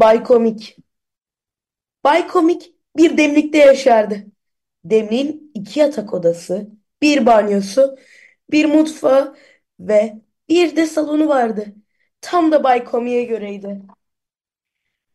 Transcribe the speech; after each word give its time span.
Bay 0.00 0.22
Komik 0.22 0.76
Bay 2.04 2.26
Komik 2.28 2.74
bir 2.96 3.16
demlikte 3.16 3.58
yaşardı. 3.58 4.26
Demliğin 4.84 5.50
iki 5.54 5.80
yatak 5.80 6.14
odası, 6.14 6.70
bir 7.02 7.26
banyosu, 7.26 7.98
bir 8.50 8.64
mutfağı 8.64 9.36
ve 9.80 10.22
bir 10.48 10.76
de 10.76 10.86
salonu 10.86 11.28
vardı. 11.28 11.74
Tam 12.20 12.52
da 12.52 12.64
Bay 12.64 12.84
Komik'e 12.84 13.24
göreydi. 13.24 13.82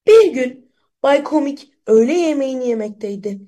Bir 0.08 0.34
gün 0.34 0.72
Bay 1.04 1.24
Komik 1.24 1.70
öğle 1.88 2.14
yemeğini 2.14 2.68
yemekteydi. 2.68 3.42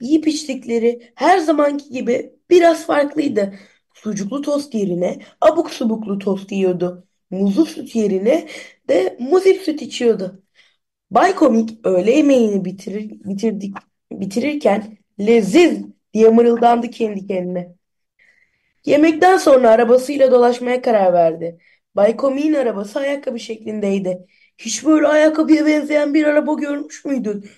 Yiyip 0.00 0.28
içtikleri 0.28 1.12
her 1.14 1.38
zamanki 1.38 1.90
gibi 1.90 2.34
biraz 2.50 2.86
farklıydı. 2.86 3.54
Sucuklu 3.94 4.42
tost 4.42 4.74
yerine 4.74 5.18
abuk 5.40 5.70
subuklu 5.70 6.18
tost 6.18 6.52
yiyordu. 6.52 7.08
Muzlu 7.30 7.66
süt 7.66 7.96
yerine 7.96 8.48
de 8.88 9.16
muzip 9.20 9.62
süt 9.62 9.82
içiyordu. 9.82 10.43
Bay 11.14 11.34
Komik 11.34 11.86
öğle 11.86 12.10
yemeğini 12.12 12.64
bitirir, 12.64 13.10
bitirdik, 13.10 13.76
bitirirken 14.12 14.98
leziz 15.20 15.78
diye 16.14 16.28
mırıldandı 16.28 16.90
kendi 16.90 17.26
kendine. 17.26 17.74
Yemekten 18.84 19.36
sonra 19.38 19.70
arabasıyla 19.70 20.30
dolaşmaya 20.30 20.82
karar 20.82 21.12
verdi. 21.12 21.58
Bay 21.96 22.16
Komik'in 22.16 22.54
arabası 22.54 22.98
ayakkabı 23.00 23.40
şeklindeydi. 23.40 24.26
Hiç 24.58 24.84
böyle 24.84 25.06
ayakkabıya 25.06 25.66
benzeyen 25.66 26.14
bir 26.14 26.24
araba 26.24 26.54
görmüş 26.54 27.04
müydün? 27.04 27.50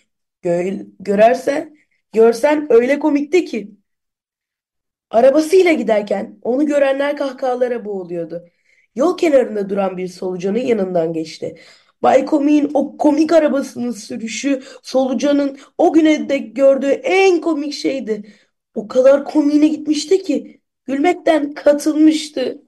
Gö 0.42 0.72
görersen, 1.00 1.76
görsen 2.12 2.66
öyle 2.70 2.98
komikti 2.98 3.44
ki. 3.44 3.70
Arabasıyla 5.10 5.72
giderken 5.72 6.38
onu 6.42 6.66
görenler 6.66 7.16
kahkahalara 7.16 7.84
boğuluyordu. 7.84 8.44
Yol 8.94 9.16
kenarında 9.18 9.70
duran 9.70 9.96
bir 9.96 10.08
solucanın 10.08 10.58
yanından 10.58 11.12
geçti. 11.12 11.56
Bay 12.02 12.24
Komik'in 12.26 12.70
o 12.74 12.96
komik 12.96 13.32
arabasının 13.32 13.90
sürüşü 13.90 14.62
solucanın 14.82 15.58
o 15.78 15.92
güne 15.92 16.28
dek 16.28 16.56
gördüğü 16.56 16.86
en 16.90 17.40
komik 17.40 17.72
şeydi. 17.74 18.32
O 18.74 18.88
kadar 18.88 19.24
komiğine 19.24 19.68
gitmişti 19.68 20.22
ki 20.22 20.60
gülmekten 20.84 21.54
katılmıştı. 21.54 22.62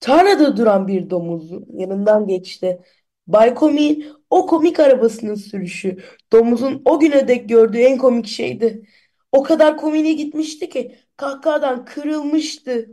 Tarlada 0.00 0.56
duran 0.56 0.88
bir 0.88 1.10
domuzun 1.10 1.66
yanından 1.72 2.26
geçti. 2.26 2.82
Bay 3.26 3.54
Komik'in 3.54 4.12
o 4.30 4.46
komik 4.46 4.80
arabasının 4.80 5.34
sürüşü 5.34 5.96
domuzun 6.32 6.82
o 6.84 7.00
güne 7.00 7.28
dek 7.28 7.48
gördüğü 7.48 7.78
en 7.78 7.98
komik 7.98 8.26
şeydi. 8.26 8.86
O 9.32 9.42
kadar 9.42 9.76
komiğine 9.76 10.12
gitmişti 10.12 10.68
ki 10.68 10.98
kahkahadan 11.16 11.84
kırılmıştı. 11.84 12.88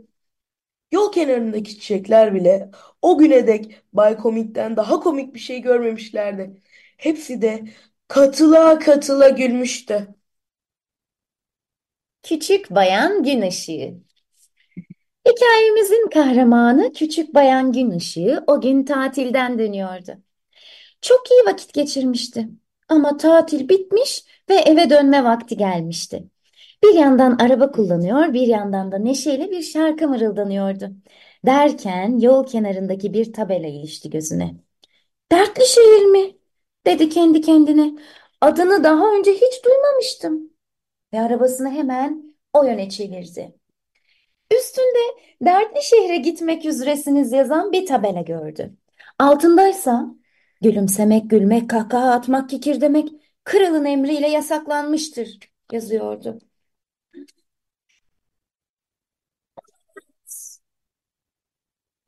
Yol 0.94 1.12
kenarındaki 1.12 1.70
çiçekler 1.74 2.34
bile 2.34 2.70
o 3.02 3.18
güne 3.18 3.46
dek 3.46 3.82
Bay 3.92 4.16
Komik'ten 4.18 4.76
daha 4.76 5.00
komik 5.00 5.34
bir 5.34 5.40
şey 5.40 5.60
görmemişlerdi. 5.62 6.62
Hepsi 6.98 7.42
de 7.42 7.64
katıla 8.08 8.78
katıla 8.78 9.28
gülmüştü. 9.28 10.14
Küçük 12.22 12.70
Bayan 12.70 13.22
Gün 13.22 13.42
Işığı 13.42 13.94
Hikayemizin 15.28 16.08
kahramanı 16.10 16.92
Küçük 16.92 17.34
Bayan 17.34 17.72
Gün 17.72 17.90
Işığı 17.90 18.44
o 18.46 18.60
gün 18.60 18.84
tatilden 18.84 19.58
dönüyordu. 19.58 20.12
Çok 21.02 21.30
iyi 21.30 21.46
vakit 21.46 21.74
geçirmişti. 21.74 22.48
Ama 22.88 23.16
tatil 23.16 23.68
bitmiş 23.68 24.24
ve 24.50 24.54
eve 24.54 24.90
dönme 24.90 25.24
vakti 25.24 25.56
gelmişti. 25.56 26.24
Bir 26.84 26.94
yandan 26.94 27.36
araba 27.38 27.70
kullanıyor, 27.70 28.32
bir 28.32 28.46
yandan 28.46 28.92
da 28.92 28.98
neşeyle 28.98 29.50
bir 29.50 29.62
şarkı 29.62 30.08
mırıldanıyordu. 30.08 30.90
Derken 31.46 32.18
yol 32.18 32.46
kenarındaki 32.46 33.12
bir 33.12 33.32
tabela 33.32 33.66
ilişti 33.66 34.10
gözüne. 34.10 34.54
Dertli 35.32 35.66
şehir 35.66 36.04
mi? 36.04 36.36
dedi 36.86 37.08
kendi 37.08 37.40
kendine. 37.40 37.92
Adını 38.40 38.84
daha 38.84 39.14
önce 39.14 39.32
hiç 39.32 39.64
duymamıştım. 39.64 40.50
Ve 41.12 41.20
arabasını 41.20 41.70
hemen 41.70 42.34
o 42.52 42.64
yöne 42.64 42.90
çevirdi. 42.90 43.54
Üstünde 44.58 45.20
dertli 45.42 45.82
şehre 45.82 46.16
gitmek 46.16 46.64
üzeresiniz 46.64 47.32
yazan 47.32 47.72
bir 47.72 47.86
tabela 47.86 48.20
gördü. 48.20 48.76
Altındaysa 49.18 50.06
gülümsemek, 50.62 51.30
gülmek, 51.30 51.70
kahkaha 51.70 52.10
atmak, 52.10 52.50
kikirdemek 52.50 53.08
kralın 53.44 53.84
emriyle 53.84 54.28
yasaklanmıştır 54.28 55.38
yazıyordu. 55.72 56.38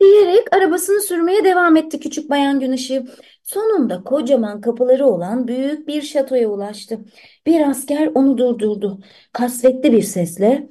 Diyerek 0.01 0.55
arabasını 0.55 1.01
sürmeye 1.01 1.45
devam 1.45 1.77
etti 1.77 2.01
küçük 2.01 2.31
bayan 2.31 2.61
gün 2.61 2.73
ışığı. 2.73 3.05
Sonunda 3.43 4.05
kocaman 4.05 4.61
kapıları 4.61 5.07
olan 5.07 5.49
büyük 5.49 5.89
bir 5.89 6.03
şatoya 6.03 6.49
ulaştı. 6.49 6.99
Bir 7.47 7.61
asker 7.71 8.07
onu 8.15 8.39
durdurdu. 8.39 9.01
Kasvetli 9.33 9.93
bir 9.93 10.03
sesle 10.03 10.69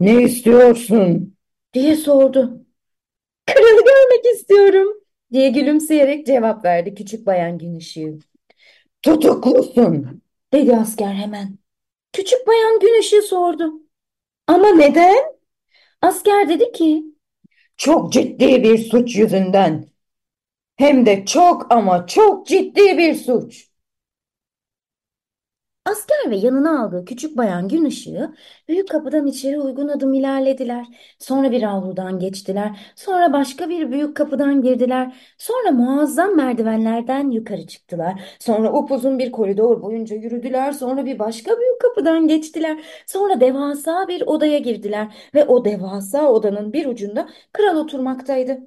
Ne 0.00 0.22
istiyorsun? 0.22 1.34
diye 1.74 1.96
sordu. 1.96 2.66
Kralı 3.46 3.84
görmek 3.84 4.26
istiyorum 4.36 4.88
diye 5.32 5.50
gülümseyerek 5.50 6.26
cevap 6.26 6.64
verdi 6.64 6.94
küçük 6.94 7.26
bayan 7.26 7.58
gün 7.58 7.76
ışığı. 7.76 8.18
Tutuklusun. 9.02 10.22
Dedi 10.52 10.76
asker 10.76 11.12
hemen. 11.14 11.58
Küçük 12.12 12.46
bayan 12.46 12.80
gün 12.80 13.00
ışığı 13.00 13.22
sordu. 13.22 13.72
Ama 14.46 14.68
neden? 14.68 15.24
Asker 16.02 16.48
dedi 16.48 16.72
ki 16.72 17.04
Çok 17.82 18.12
ciddi 18.12 18.62
bir 18.62 18.78
suç 18.78 19.16
yüzünden. 19.16 19.86
Hem 20.76 21.06
de 21.06 21.26
çok 21.26 21.72
ama 21.72 22.08
çok 22.08 22.48
ciddi 22.48 22.98
bir 22.98 23.14
suç. 23.14 23.71
Asker 25.84 26.30
ve 26.30 26.36
yanına 26.36 26.82
aldığı 26.84 27.04
küçük 27.04 27.36
bayan 27.36 27.68
gün 27.68 27.84
ışığı 27.84 28.34
büyük 28.68 28.88
kapıdan 28.90 29.26
içeri 29.26 29.60
uygun 29.60 29.88
adım 29.88 30.14
ilerlediler. 30.14 30.86
Sonra 31.18 31.50
bir 31.52 31.62
avludan 31.62 32.18
geçtiler. 32.18 32.92
Sonra 32.96 33.32
başka 33.32 33.68
bir 33.68 33.90
büyük 33.92 34.16
kapıdan 34.16 34.62
girdiler. 34.62 35.16
Sonra 35.38 35.70
muazzam 35.70 36.36
merdivenlerden 36.36 37.30
yukarı 37.30 37.66
çıktılar. 37.66 38.36
Sonra 38.38 38.72
upuzun 38.72 39.18
bir 39.18 39.32
koridor 39.32 39.82
boyunca 39.82 40.16
yürüdüler. 40.16 40.72
Sonra 40.72 41.06
bir 41.06 41.18
başka 41.18 41.58
büyük 41.60 41.80
kapıdan 41.80 42.28
geçtiler. 42.28 42.84
Sonra 43.06 43.40
devasa 43.40 44.08
bir 44.08 44.22
odaya 44.26 44.58
girdiler 44.58 45.14
ve 45.34 45.44
o 45.44 45.64
devasa 45.64 46.26
odanın 46.32 46.72
bir 46.72 46.86
ucunda 46.86 47.28
kral 47.52 47.76
oturmaktaydı. 47.76 48.60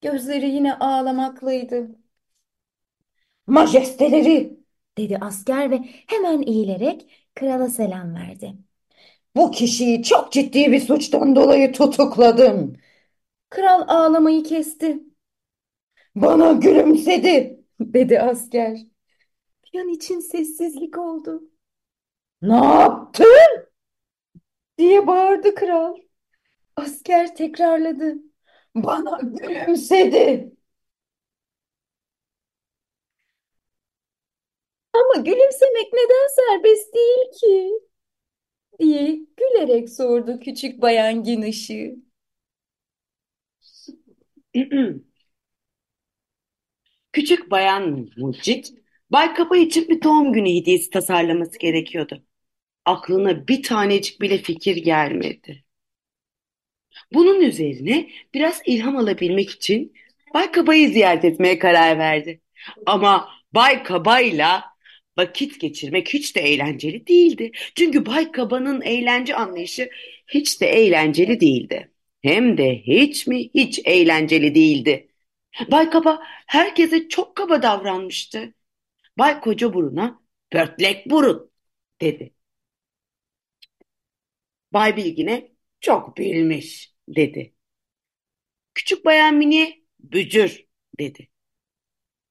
Gözleri 0.00 0.46
yine 0.50 0.74
ağlamaklıydı. 0.78 1.88
Majesteleri, 3.46 4.57
dedi 4.98 5.18
asker 5.20 5.70
ve 5.70 5.78
hemen 6.06 6.42
eğilerek 6.42 7.10
krala 7.34 7.68
selam 7.68 8.14
verdi. 8.14 8.54
bu 9.36 9.50
kişiyi 9.50 10.02
çok 10.02 10.32
ciddi 10.32 10.72
bir 10.72 10.80
suçtan 10.80 11.36
dolayı 11.36 11.72
tutukladım. 11.72 12.72
Kral 13.50 13.84
ağlamayı 13.88 14.42
kesti, 14.44 15.00
Bana 16.14 16.52
gülümsedi. 16.52 17.60
dedi 17.80 18.20
asker. 18.20 18.78
Bir 19.64 19.80
an 19.80 19.88
için 19.88 20.20
sessizlik 20.20 20.98
oldu. 20.98 21.42
Ne 22.42 22.54
yaptı? 22.56 23.24
diye 24.78 25.06
bağırdı 25.06 25.54
kral. 25.54 25.96
Asker 26.76 27.36
tekrarladı. 27.36 28.14
Bana 28.74 29.20
gülümsedi. 29.22 30.52
Ama 34.98 35.22
gülümsemek 35.24 35.92
neden 35.92 36.28
serbest 36.36 36.94
değil 36.94 37.30
ki? 37.40 37.72
diye 38.80 39.18
gülerek 39.36 39.90
sordu 39.90 40.40
küçük 40.40 40.82
bayan 40.82 41.24
gün 41.24 41.42
ışığı. 41.42 41.96
Küçük 47.12 47.50
bayan 47.50 48.10
Mucit, 48.16 48.72
Bay 49.10 49.34
Kapa 49.34 49.56
için 49.56 49.88
bir 49.88 50.02
doğum 50.02 50.32
günü 50.32 50.48
hediyesi 50.48 50.90
tasarlaması 50.90 51.58
gerekiyordu. 51.58 52.24
Aklına 52.84 53.48
bir 53.48 53.62
tanecik 53.62 54.20
bile 54.20 54.38
fikir 54.38 54.76
gelmedi. 54.76 55.64
Bunun 57.12 57.40
üzerine 57.40 58.10
biraz 58.34 58.62
ilham 58.66 58.96
alabilmek 58.96 59.50
için 59.50 59.94
Bay 60.34 60.52
Kapa'yı 60.52 60.88
ziyaret 60.88 61.24
etmeye 61.24 61.58
karar 61.58 61.98
verdi. 61.98 62.40
Ama 62.86 63.28
Bay 63.52 63.82
Kaba'yla 63.82 64.64
vakit 65.18 65.60
geçirmek 65.60 66.08
hiç 66.08 66.36
de 66.36 66.40
eğlenceli 66.40 67.06
değildi. 67.06 67.52
Çünkü 67.74 68.06
Bay 68.06 68.32
Kaba'nın 68.32 68.82
eğlence 68.82 69.34
anlayışı 69.36 69.90
hiç 70.26 70.60
de 70.60 70.66
eğlenceli 70.66 71.40
değildi. 71.40 71.92
Hem 72.22 72.58
de 72.58 72.82
hiç 72.86 73.26
mi 73.26 73.50
hiç 73.54 73.80
eğlenceli 73.84 74.54
değildi. 74.54 75.08
Bay 75.70 75.90
Kaba 75.90 76.22
herkese 76.46 77.08
çok 77.08 77.36
kaba 77.36 77.62
davranmıştı. 77.62 78.54
Bay 79.18 79.40
Kocaburun'a 79.40 80.22
pörtlek 80.50 81.10
burun 81.10 81.50
dedi. 82.00 82.34
Bay 84.72 84.96
Bilgin'e 84.96 85.52
çok 85.80 86.16
bilmiş 86.18 86.94
dedi. 87.08 87.54
Küçük 88.74 89.04
bayan 89.04 89.34
Mini'ye 89.34 89.82
bücür 90.00 90.66
dedi. 90.98 91.28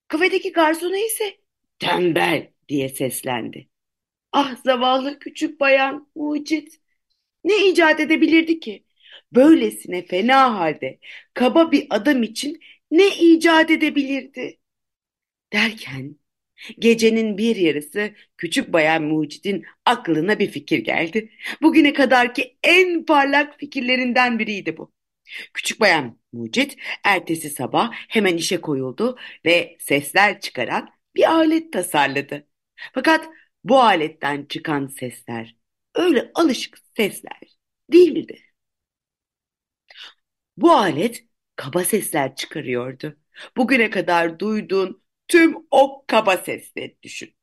Kafedeki 0.08 0.52
garsona 0.52 0.98
ise 0.98 1.40
tembel 1.78 2.52
diye 2.68 2.88
seslendi. 2.88 3.68
Ah 4.32 4.56
zavallı 4.64 5.18
küçük 5.18 5.60
bayan 5.60 6.08
mucit. 6.16 6.80
Ne 7.44 7.68
icat 7.68 8.00
edebilirdi 8.00 8.60
ki? 8.60 8.84
Böylesine 9.32 10.06
fena 10.06 10.60
halde 10.60 11.00
kaba 11.34 11.72
bir 11.72 11.86
adam 11.90 12.24
için 12.24 12.60
ne 12.92 13.08
icat 13.08 13.72
edebilirdi? 13.72 14.58
Derken 15.52 16.16
gecenin 16.80 17.38
bir 17.38 17.56
yarısı 17.56 18.12
küçük 18.38 18.74
bayan 18.74 19.04
Mucit'in 19.04 19.66
aklına 19.86 20.40
bir 20.40 20.50
fikir 20.50 20.78
geldi. 20.80 21.32
Bugüne 21.62 21.94
kadarki 21.94 22.58
en 22.64 23.06
parlak 23.06 23.60
fikirlerinden 23.60 24.40
biriydi 24.40 24.78
bu. 24.78 24.94
Küçük 25.54 25.80
bayan 25.80 26.20
Mucit 26.32 26.76
ertesi 27.04 27.50
sabah 27.50 27.92
hemen 27.94 28.38
işe 28.38 28.62
koyuldu 28.62 29.18
ve 29.46 29.78
sesler 29.80 30.40
çıkaran 30.42 30.90
bir 31.16 31.32
alet 31.32 31.74
tasarladı. 31.74 32.47
Fakat 32.94 33.28
bu 33.64 33.80
aletten 33.82 34.46
çıkan 34.48 34.86
sesler 34.86 35.56
öyle 35.94 36.30
alışık 36.34 36.78
sesler 36.96 37.40
değildi. 37.92 38.42
Bu 40.56 40.72
alet 40.72 41.24
kaba 41.56 41.84
sesler 41.84 42.34
çıkarıyordu. 42.36 43.16
Bugüne 43.56 43.90
kadar 43.90 44.38
duyduğun 44.38 45.02
tüm 45.28 45.56
o 45.70 46.04
kaba 46.06 46.36
sesleri 46.36 46.96
düşün. 47.02 47.34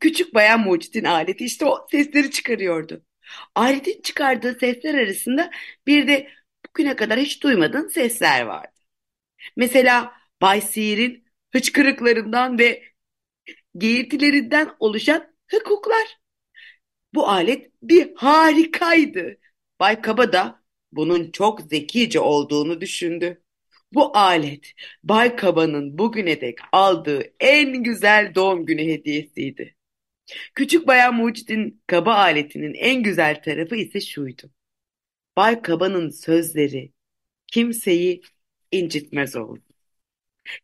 Küçük 0.00 0.34
bayan 0.34 0.60
Mucit'in 0.60 1.04
aleti 1.04 1.44
işte 1.44 1.64
o 1.66 1.86
sesleri 1.90 2.30
çıkarıyordu. 2.30 3.06
Aletin 3.54 4.02
çıkardığı 4.02 4.58
sesler 4.60 4.94
arasında 4.94 5.50
bir 5.86 6.08
de 6.08 6.30
bugüne 6.68 6.96
kadar 6.96 7.18
hiç 7.20 7.42
duymadığın 7.42 7.88
sesler 7.88 8.42
vardı. 8.42 8.72
Mesela 9.56 10.12
Bay 10.42 10.60
Sihir'in 10.60 11.24
hıçkırıklarından 11.52 12.58
ve 12.58 12.91
geğirtilerinden 13.78 14.70
oluşan 14.80 15.34
hukuklar. 15.50 16.18
Bu 17.14 17.28
alet 17.28 17.72
bir 17.82 18.14
harikaydı. 18.16 19.38
Bay 19.80 20.00
Kaba 20.02 20.32
da 20.32 20.62
bunun 20.92 21.30
çok 21.30 21.60
zekice 21.60 22.20
olduğunu 22.20 22.80
düşündü. 22.80 23.42
Bu 23.92 24.16
alet 24.16 24.72
Bay 25.04 25.36
Kaba'nın 25.36 25.98
bugüne 25.98 26.40
dek 26.40 26.58
aldığı 26.72 27.32
en 27.40 27.82
güzel 27.82 28.34
doğum 28.34 28.66
günü 28.66 28.82
hediyesiydi. 28.82 29.76
Küçük 30.54 30.86
Bayan 30.86 31.14
Mucit'in 31.14 31.82
kaba 31.86 32.14
aletinin 32.14 32.74
en 32.74 33.02
güzel 33.02 33.42
tarafı 33.42 33.76
ise 33.76 34.00
şuydu. 34.00 34.50
Bay 35.36 35.62
Kaba'nın 35.62 36.10
sözleri 36.10 36.92
kimseyi 37.46 38.22
incitmez 38.72 39.36
oldu. 39.36 39.71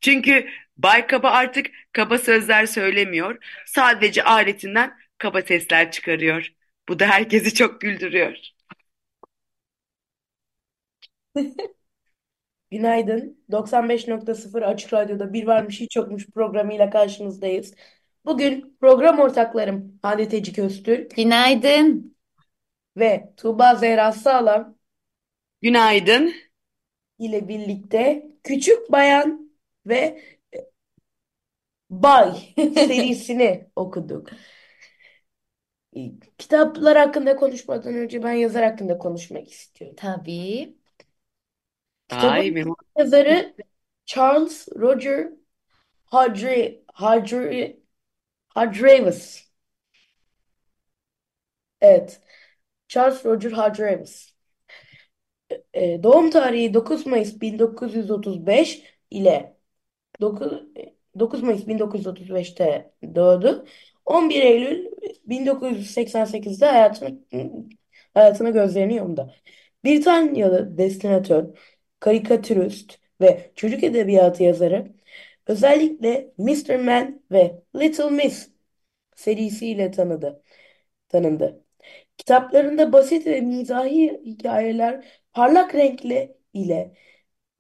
Çünkü 0.01 0.49
Bay 0.77 1.07
Kaba 1.07 1.31
artık 1.31 1.67
kaba 1.93 2.19
sözler 2.19 2.67
söylemiyor, 2.67 3.39
sadece 3.67 4.25
aletinden 4.25 4.99
kaba 5.19 5.43
sesler 5.43 5.91
çıkarıyor. 5.93 6.49
Bu 6.89 6.99
da 6.99 7.07
herkesi 7.07 7.55
çok 7.55 7.81
güldürüyor. 7.81 8.37
Günaydın. 12.71 13.45
95.0 13.53 14.63
Açık 14.63 14.93
Radyo'da 14.93 15.33
Bir 15.33 15.47
Varmış 15.47 15.81
Hiç 15.81 15.97
Yokmuş 15.97 16.27
programıyla 16.31 16.91
karşınızdayız. 16.91 17.75
Bugün 18.25 18.77
program 18.81 19.19
ortaklarım 19.19 19.99
Hande 20.03 20.29
Tecik 20.29 20.59
Öztürk 20.59 21.17
Günaydın. 21.17 22.17
ve 22.97 23.33
Tuğba 23.37 23.75
Zehra 23.75 24.13
Sağlam 24.13 24.79
Günaydın. 25.63 26.35
ile 27.19 27.49
birlikte 27.49 28.29
Küçük 28.45 28.93
Bayan 28.93 29.48
ve 29.89 30.23
e, 30.55 30.59
Bay 31.91 32.55
serisini 32.57 33.71
okuduk. 33.77 34.29
E, 35.97 36.01
Kitaplar 36.39 36.99
hakkında 36.99 37.37
konuşmadan 37.37 37.95
önce 37.95 38.23
ben 38.23 38.33
yazar 38.33 38.65
hakkında 38.65 38.99
konuşmak 38.99 39.51
istiyorum. 39.53 39.97
Tabii. 39.99 40.77
Ay 42.11 42.55
Kitabın 42.55 42.77
yazarı 42.99 43.55
Charles 44.07 44.69
Roger 44.77 45.31
Hargreaves. 46.07 46.77
Hargreaves. 46.95 47.77
Hargreaves. 48.49 49.49
Evet. 51.81 52.21
Charles 52.89 53.25
Roger 53.27 53.53
Hargreaves. 53.53 54.35
E, 55.75 56.03
doğum 56.03 56.31
tarihi 56.31 56.75
9 56.75 57.07
Mayıs 57.07 57.41
1935 57.41 58.83
ile 59.11 59.58
9, 60.21 60.53
9 61.19 61.43
Mayıs 61.43 61.67
1935'te 61.67 62.93
doğdu. 63.15 63.67
11 64.05 64.43
Eylül 64.43 64.87
1988'de 65.29 66.67
hayatını 66.67 67.19
hayatına 68.15 68.51
gözlerini 68.51 68.95
yumdu. 68.95 69.33
Britanyalı 69.85 70.79
destinatör, 70.79 71.45
karikatürist 72.01 72.99
ve 73.21 73.51
çocuk 73.55 73.83
edebiyatı 73.85 74.43
yazarı 74.43 74.93
özellikle 75.47 76.33
Mr. 76.39 76.77
Man 76.77 77.23
ve 77.33 77.63
Little 77.77 78.11
Miss 78.11 78.51
serisiyle 79.17 79.91
tanıdı, 79.91 80.43
tanındı. 81.09 81.65
Kitaplarında 82.19 82.93
basit 82.93 83.27
ve 83.27 83.41
mizahi 83.41 84.23
hikayeler 84.25 85.05
parlak 85.33 85.75
renkle 85.75 86.37
ile 86.53 86.95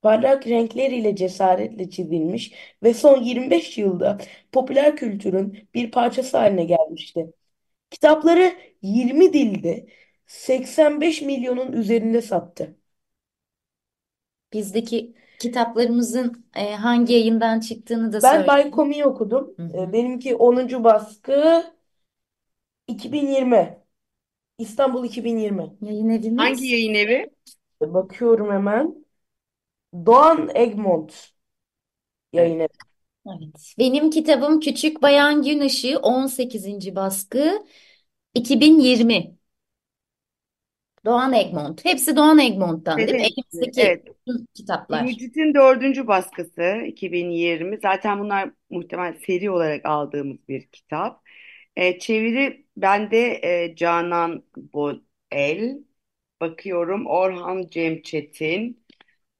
parlak 0.03 0.47
renkler 0.47 0.91
ile 0.91 1.17
cesaretle 1.17 1.91
çizilmiş 1.91 2.53
ve 2.83 2.95
son 2.95 3.23
25 3.23 3.79
yılda 3.79 4.19
popüler 4.53 4.97
kültürün 4.97 5.69
bir 5.75 5.91
parçası 5.91 6.39
haline 6.39 6.65
gelmişti. 6.65 7.33
Kitapları 7.91 8.53
20 8.83 9.33
dilde 9.33 9.87
85 10.27 11.23
milyonun 11.23 11.73
üzerinde 11.73 12.23
sattı. 12.23 12.77
Bizdeki 14.53 15.15
kitaplarımızın 15.39 16.47
e, 16.57 16.75
hangi 16.75 17.13
yayından 17.13 17.61
çıktığını 17.61 18.13
da 18.13 18.21
Ben 18.23 18.47
söyle. 18.47 18.47
Bay 18.47 18.71
Komi'yi 18.71 19.05
okudum. 19.07 19.57
Hı 19.57 19.63
Ee, 19.75 19.93
hı. 19.93 19.93
Benimki 19.93 20.35
10. 20.37 20.85
baskı 20.85 21.65
2020. 22.89 23.83
İstanbul 24.59 25.05
2020. 25.07 25.77
Yayın 25.81 26.09
Hangi 26.37 26.67
evimiz. 26.67 26.73
yayın 26.73 26.95
evi? 26.95 27.31
Bakıyorum 27.81 28.51
hemen. 28.53 29.05
Doğan 29.93 30.49
Egmont 30.55 31.33
yayın 32.33 32.61
evi. 32.61 32.69
Evet. 33.27 33.75
Benim 33.79 34.11
kitabım 34.11 34.61
Küçük 34.61 35.03
Bayan 35.03 35.43
Gün 35.43 35.61
Işığı 35.61 35.99
18. 35.99 36.97
baskı 36.97 37.67
2020. 38.35 39.39
Doğan 41.05 41.33
Egmont. 41.33 41.85
Hepsi 41.85 42.17
Doğan 42.17 42.39
Egmont'tan 42.39 43.07
değil 43.07 43.19
mi? 43.19 43.25
Evet, 43.55 43.73
Elimizdeki 43.73 43.73
evet. 43.79 44.09
kitaplar. 44.55 45.07
Mucit'in 45.07 45.55
dördüncü 45.55 46.07
baskısı 46.07 46.83
2020. 46.87 47.79
Zaten 47.83 48.21
bunlar 48.21 48.51
muhtemel 48.71 49.15
seri 49.27 49.51
olarak 49.51 49.87
aldığımız 49.87 50.39
bir 50.49 50.67
kitap. 50.69 51.23
E, 51.77 51.99
çeviri 51.99 52.67
bende 52.77 53.19
e, 53.65 53.77
Canan 53.77 54.45
Bolel. 54.57 55.79
Bakıyorum 56.41 57.07
Orhan 57.07 57.67
Cem 57.71 58.03
Çetin. 58.03 58.85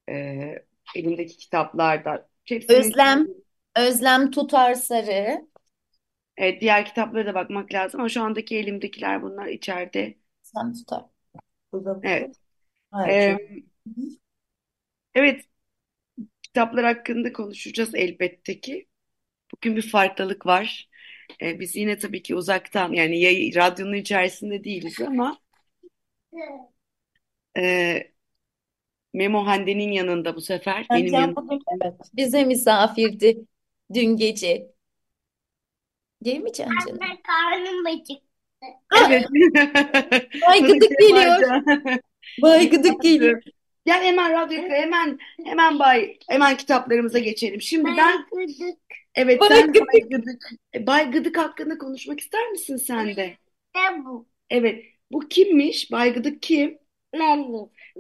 E, 0.09 0.67
elimdeki 0.95 1.37
kitaplarda 1.37 2.29
hepsinin 2.45 2.79
Özlem, 2.79 3.27
Özlem 3.77 4.31
Tutar 4.31 4.75
Sarı. 4.75 5.47
Evet, 6.37 6.61
diğer 6.61 6.85
kitaplara 6.87 7.27
da 7.27 7.35
bakmak 7.35 7.73
lazım 7.75 8.01
ama 8.01 8.09
şu 8.09 8.23
andaki 8.23 8.57
elimdekiler 8.57 9.23
bunlar 9.23 9.47
içeride. 9.47 10.19
Özlem 10.45 10.73
Tutar. 10.73 11.05
Evet. 12.03 12.37
Ha, 12.93 13.07
E, 13.09 13.13
çok- 13.21 13.43
evet, 15.15 15.45
kitaplar 16.43 16.85
hakkında 16.85 17.33
konuşacağız 17.33 17.95
elbette 17.95 18.61
ki. 18.61 18.89
Bugün 19.57 19.77
bir 19.77 19.91
farklılık 19.91 20.47
var. 20.47 20.91
E, 21.43 21.61
biz 21.61 21.77
yine 21.77 21.99
tabii 21.99 22.23
ki 22.23 22.35
uzaktan 22.37 22.93
yani 22.93 23.57
radyonun 23.57 23.95
içerisinde 23.95 24.65
değiliz 24.65 25.01
ama 25.03 25.39
e, 27.57 28.13
Memo 29.19 29.47
Hande'nin 29.47 29.93
yanında 29.93 30.37
bu 30.37 30.41
sefer 30.41 30.87
benim 30.91 31.05
Ercan 31.07 31.21
yanımda. 31.21 31.43
bugün 31.43 31.61
Evet. 31.83 31.95
bize 32.17 32.45
misafirdi. 32.45 33.39
dün 33.95 34.17
gece. 34.17 34.73
Değil 36.25 36.41
mi 36.41 36.53
Can 36.53 36.69
canım? 36.87 36.99
Anne 37.03 37.23
karnım 37.23 37.87
acıktı. 37.87 38.25
Evet. 39.09 39.27
Ay 40.47 40.61
Bunu 40.61 40.69
gıdık 40.73 40.99
geliyor. 40.99 41.63
Vay 42.43 42.71
gıdık 42.71 43.03
geliyor. 43.03 43.43
Gel 43.87 44.03
hemen 44.05 44.33
radyoya 44.33 44.69
hemen 44.69 45.19
hemen 45.45 45.79
bay 45.79 46.19
hemen 46.29 46.57
kitaplarımıza 46.57 47.19
geçelim. 47.19 47.61
Şimdi 47.61 47.91
ben 47.97 48.27
Gıdık 48.33 48.79
evet 49.15 49.41
Bay 49.41 49.49
sen. 49.49 49.75
Bay 49.75 50.01
Gıdık 50.01 50.43
e, 50.75 50.87
Bay 50.87 51.11
Gıdık 51.11 51.39
hakkında 51.39 51.79
konuşmak 51.79 52.21
ister 52.21 52.51
misin 52.51 52.77
sen 52.77 53.09
de? 53.09 53.17
de 53.17 53.37
bu. 54.05 54.29
Evet. 54.51 54.85
Bu 55.13 55.21
kimmiş? 55.29 55.93
Bay 55.93 56.13
Gıdık 56.13 56.43
kim? 56.43 56.79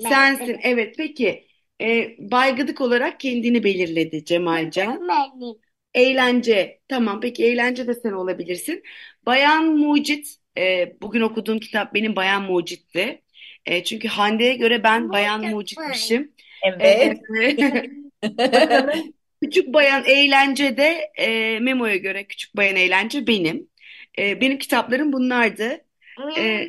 Benim. 0.04 0.10
Sensin. 0.10 0.60
Evet. 0.62 0.94
Peki. 0.98 1.48
E, 1.80 2.16
Bay 2.18 2.56
Gıdık 2.56 2.80
olarak 2.80 3.20
kendini 3.20 3.64
belirledi 3.64 4.24
Cemalcan. 4.24 5.08
Benim. 5.08 5.54
Eğlence. 5.94 6.80
Tamam. 6.88 7.20
Peki 7.20 7.44
eğlence 7.44 7.86
de 7.86 7.94
sen 7.94 8.12
olabilirsin. 8.12 8.82
Bayan 9.26 9.64
Mucit. 9.76 10.36
e, 10.58 10.92
bugün 11.02 11.20
okuduğum 11.20 11.58
kitap 11.58 11.94
benim 11.94 12.16
Bayan 12.16 12.42
Mucit'ti. 12.42 13.22
E, 13.66 13.84
çünkü 13.84 14.08
Hande'ye 14.08 14.54
göre 14.56 14.82
ben 14.82 15.12
Bayan 15.12 15.40
Mucit 15.46 15.78
Mucit'mişim. 15.78 16.32
Evet. 16.62 17.20
Bakalım. 18.52 19.14
Küçük 19.42 19.74
Bayan 19.74 20.04
Eğlence 20.04 20.76
de 20.76 21.10
e, 21.18 21.58
Memo'ya 21.60 21.96
göre 21.96 22.24
Küçük 22.26 22.56
Bayan 22.56 22.76
Eğlence 22.76 23.26
benim. 23.26 23.70
E, 24.18 24.40
benim 24.40 24.58
kitaplarım 24.58 25.12
bunlardı. 25.12 25.84
E, 26.36 26.42
Benim 26.44 26.68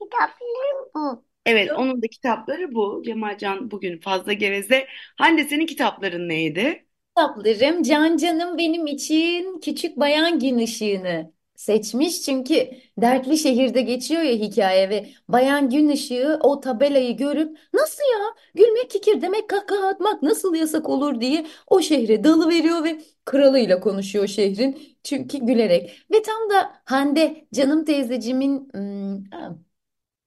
kitaplarım 0.00 0.90
bu. 0.94 1.27
Evet, 1.48 1.72
onun 1.72 2.02
da 2.02 2.06
kitapları 2.08 2.74
bu. 2.74 3.02
Cemalcan 3.04 3.70
bugün 3.70 4.00
fazla 4.00 4.32
geveze. 4.32 4.86
Hande 5.16 5.44
senin 5.44 5.66
kitapların 5.66 6.28
neydi? 6.28 6.86
Kitaplarım 7.16 7.82
Can 7.82 8.16
Can'ım 8.16 8.58
benim 8.58 8.86
için 8.86 9.60
Küçük 9.60 9.96
Bayan 9.96 10.38
Gün 10.38 10.58
Işığı'nı 10.58 11.32
seçmiş. 11.56 12.22
Çünkü 12.22 12.70
dertli 12.98 13.38
şehirde 13.38 13.82
geçiyor 13.82 14.22
ya 14.22 14.32
hikaye 14.32 14.90
ve 14.90 15.08
Bayan 15.28 15.70
Gün 15.70 15.88
Işığı 15.88 16.38
o 16.42 16.60
tabelayı 16.60 17.16
görüp 17.16 17.58
nasıl 17.74 18.02
ya 18.12 18.18
gülmek 18.54 18.90
kikir 18.90 19.22
demek 19.22 19.48
kahkaha 19.48 19.88
atmak 19.88 20.22
nasıl 20.22 20.54
yasak 20.54 20.88
olur 20.88 21.20
diye 21.20 21.46
o 21.66 21.80
şehre 21.82 22.24
dalıveriyor 22.24 22.84
ve 22.84 23.00
kralıyla 23.24 23.80
konuşuyor 23.80 24.26
şehrin. 24.26 24.96
Çünkü 25.04 25.38
gülerek 25.38 26.06
ve 26.12 26.22
tam 26.22 26.50
da 26.50 26.72
Hande 26.84 27.48
canım 27.54 27.84
teyzecimin 27.84 28.68
hmm, 28.74 29.24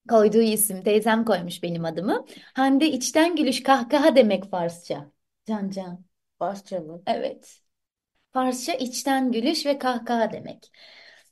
koyduğu 0.09 0.41
isim 0.41 0.83
teyzem 0.83 1.25
koymuş 1.25 1.63
benim 1.63 1.85
adımı. 1.85 2.25
Hande 2.53 2.91
içten 2.91 3.35
gülüş 3.35 3.63
kahkaha 3.63 4.15
demek 4.15 4.45
Farsça. 4.51 5.11
Can 5.47 5.69
Can. 5.69 6.05
Farsça 6.39 6.79
mı? 6.79 7.01
Evet. 7.07 7.59
Farsça 8.33 8.73
içten 8.73 9.31
gülüş 9.31 9.65
ve 9.65 9.77
kahkaha 9.79 10.31
demek. 10.33 10.71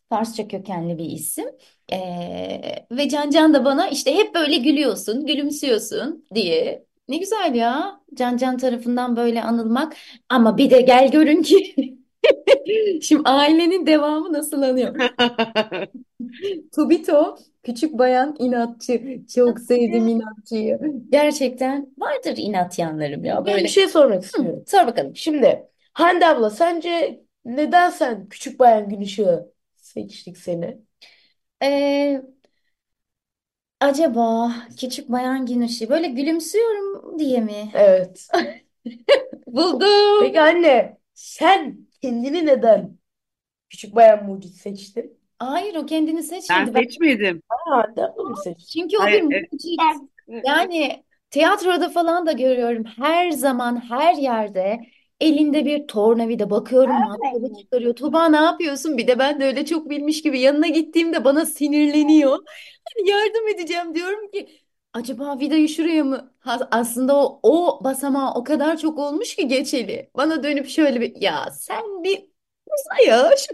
Farsça 0.09 0.47
kökenli 0.47 0.97
bir 0.97 1.05
isim. 1.05 1.45
Ee, 1.93 2.88
ve 2.91 3.09
Can 3.09 3.29
Can 3.29 3.53
da 3.53 3.65
bana 3.65 3.89
işte 3.89 4.15
hep 4.15 4.35
böyle 4.35 4.57
gülüyorsun, 4.57 5.25
gülümsüyorsun 5.25 6.25
diye. 6.35 6.85
Ne 7.07 7.17
güzel 7.17 7.55
ya. 7.55 8.01
Can 8.13 8.38
Can 8.38 8.57
tarafından 8.57 9.15
böyle 9.15 9.43
anılmak. 9.43 9.95
Ama 10.29 10.57
bir 10.57 10.69
de 10.71 10.81
gel 10.81 11.11
görün 11.11 11.41
ki 11.43 11.75
şimdi 13.01 13.21
ailenin 13.29 13.85
devamı 13.85 14.33
nasıl 14.33 14.61
anıyor? 14.61 14.95
Tobito 16.75 17.38
küçük 17.63 17.93
bayan 17.99 18.35
inatçı. 18.39 19.21
Çok 19.35 19.59
sevdim 19.59 20.07
inatçıyı. 20.07 20.79
Gerçekten 21.09 21.93
vardır 21.97 22.33
inat 22.38 22.79
yanlarım 22.79 23.23
ya 23.25 23.45
Ben 23.45 23.45
böyle. 23.45 23.63
bir 23.63 23.69
şey 23.69 23.88
sormak 23.88 24.23
Hı, 24.23 24.23
istiyorum. 24.23 24.63
sor 24.67 24.88
bakalım. 24.88 25.15
Şimdi 25.15 25.67
Hande 25.93 26.27
abla 26.27 26.49
sence 26.49 27.21
neden 27.45 27.89
sen 27.89 28.29
Küçük 28.29 28.59
Bayan 28.59 28.89
Gün 28.89 29.01
Işığı 29.01 29.53
seçtik 29.77 30.38
seni? 30.38 30.77
Ee, 31.63 32.21
acaba 33.79 34.51
küçük 34.79 35.09
bayan 35.11 35.45
gün 35.45 35.61
ışığı 35.61 35.89
böyle 35.89 36.07
gülümsüyorum 36.07 37.19
diye 37.19 37.41
mi? 37.41 37.71
Evet. 37.73 38.27
Buldum. 39.47 39.89
Peki 40.17 40.41
anne 40.41 40.97
sen 41.13 41.88
kendini 42.01 42.45
neden 42.45 42.99
Küçük 43.69 43.95
Bayan 43.95 44.25
Mucit 44.25 44.55
seçtin? 44.55 45.19
Hayır 45.39 45.75
o 45.75 45.85
kendini 45.85 46.23
Ben 46.49 46.65
seçmedi. 46.65 46.73
Ben, 46.73 46.83
seçmedim. 46.83 47.41
Ha, 47.49 47.57
Hande 47.77 48.03
abla 48.05 48.23
mı 48.23 48.37
seçti? 48.37 48.65
çünkü 48.67 48.97
o 48.97 49.01
Hayır, 49.03 49.23
bir 49.31 49.31
evet. 49.31 49.51
mucit. 49.51 49.79
Ben 49.79 50.09
Yani 50.45 51.03
tiyatroda 51.29 51.89
falan 51.89 52.25
da 52.25 52.31
görüyorum. 52.31 52.85
Her 52.85 53.31
zaman 53.31 53.89
her 53.89 54.13
yerde 54.13 54.79
elinde 55.19 55.65
bir 55.65 55.87
tornavida 55.87 56.49
bakıyorum 56.49 56.95
matkabı 57.03 57.53
çıkarıyor. 57.61 57.95
Tuba 57.95 58.29
ne 58.29 58.37
yapıyorsun? 58.37 58.97
Bir 58.97 59.07
de 59.07 59.19
ben 59.19 59.39
de 59.39 59.45
öyle 59.45 59.65
çok 59.65 59.89
bilmiş 59.89 60.21
gibi 60.21 60.39
yanına 60.39 60.67
gittiğimde 60.67 61.23
bana 61.25 61.45
sinirleniyor. 61.45 62.39
Hani 62.95 63.09
yardım 63.09 63.47
edeceğim 63.47 63.95
diyorum 63.95 64.31
ki 64.31 64.61
acaba 64.93 65.39
vidayı 65.39 65.69
şuraya 65.69 66.03
mı? 66.03 66.34
Ha- 66.39 66.67
Aslında 66.72 67.15
o, 67.17 67.39
o 67.43 67.84
basamağı 67.84 68.34
o 68.34 68.43
kadar 68.43 68.77
çok 68.77 69.00
olmuş 69.00 69.36
ki 69.36 69.48
geçeli. 69.48 70.12
Bana 70.17 70.43
dönüp 70.43 70.67
şöyle 70.69 71.01
bir 71.01 71.22
ya 71.22 71.51
sen 71.51 72.03
bir 72.03 72.17
uza 72.67 73.12
ya 73.12 73.31
şu 73.38 73.53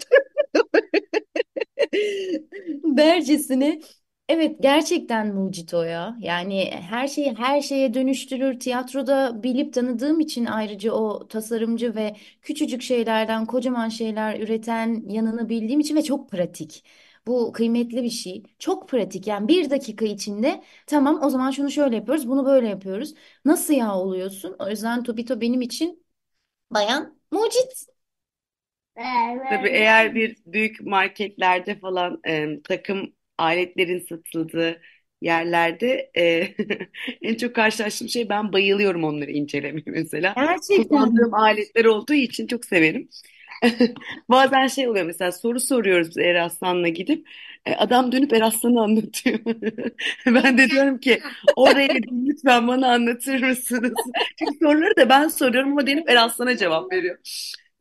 Bercesine. 2.97 3.81
Evet 4.29 4.57
gerçekten 4.63 5.35
mucit 5.35 5.73
o 5.73 5.83
ya. 5.83 6.17
Yani 6.19 6.71
her 6.71 7.07
şeyi 7.07 7.33
her 7.35 7.61
şeye 7.61 7.93
dönüştürür. 7.93 8.59
Tiyatroda 8.59 9.43
bilip 9.43 9.73
tanıdığım 9.73 10.19
için 10.19 10.45
ayrıca 10.45 10.91
o 10.91 11.27
tasarımcı 11.27 11.95
ve 11.95 12.15
küçücük 12.41 12.81
şeylerden 12.81 13.45
kocaman 13.45 13.89
şeyler 13.89 14.39
üreten 14.39 15.03
yanını 15.09 15.49
bildiğim 15.49 15.79
için 15.79 15.95
ve 15.95 16.01
çok 16.03 16.29
pratik. 16.31 16.83
Bu 17.27 17.51
kıymetli 17.53 18.03
bir 18.03 18.09
şey. 18.09 18.43
Çok 18.59 18.89
pratik. 18.89 19.27
Yani 19.27 19.47
bir 19.47 19.69
dakika 19.69 20.05
içinde 20.05 20.63
tamam 20.87 21.19
o 21.23 21.29
zaman 21.29 21.51
şunu 21.51 21.71
şöyle 21.71 21.95
yapıyoruz, 21.95 22.27
bunu 22.29 22.45
böyle 22.45 22.67
yapıyoruz. 22.67 23.13
Nasıl 23.45 23.73
ya 23.73 23.95
oluyorsun? 23.95 24.55
O 24.59 24.69
yüzden 24.69 25.03
Tobito 25.03 25.41
benim 25.41 25.61
için 25.61 26.05
bayan 26.71 27.19
mucit. 27.31 27.87
Tabii 29.49 29.69
eğer 29.69 30.15
bir 30.15 30.37
büyük 30.45 30.81
marketlerde 30.81 31.79
falan 31.79 32.21
e, 32.27 32.61
takım 32.63 33.13
aletlerin 33.37 33.99
satıldığı 33.99 34.81
yerlerde 35.21 36.11
e, 36.17 36.55
en 37.21 37.35
çok 37.35 37.55
karşılaştığım 37.55 38.09
şey 38.09 38.29
ben 38.29 38.53
bayılıyorum 38.53 39.03
onları 39.03 39.31
incelemeye 39.31 39.83
mesela. 39.87 40.37
Gerçekten. 40.37 40.89
Kullandığım 40.89 41.33
aletler 41.33 41.85
olduğu 41.85 42.13
için 42.13 42.47
çok 42.47 42.65
severim. 42.65 43.09
Bazen 44.29 44.67
şey 44.67 44.87
oluyor 44.89 45.05
mesela 45.05 45.31
soru 45.31 45.59
soruyoruz 45.59 46.09
biz 46.09 46.17
Eraslan'la 46.17 46.87
gidip 46.87 47.27
e, 47.65 47.75
adam 47.75 48.11
dönüp 48.11 48.33
Eraslan'ı 48.33 48.81
anlatıyor. 48.81 49.39
Ben 50.25 50.57
de 50.57 50.69
diyorum 50.69 50.97
ki 50.99 51.21
oraya 51.55 51.87
gidin 51.87 52.25
lütfen 52.25 52.67
bana 52.67 52.91
anlatır 52.93 53.43
mısınız? 53.43 53.91
Çünkü 54.39 54.57
soruları 54.61 54.97
da 54.97 55.09
ben 55.09 55.27
soruyorum 55.27 55.71
ama 55.71 55.87
dönüp 55.87 56.09
Eraslan'a 56.09 56.57
cevap 56.57 56.91
veriyor. 56.91 57.17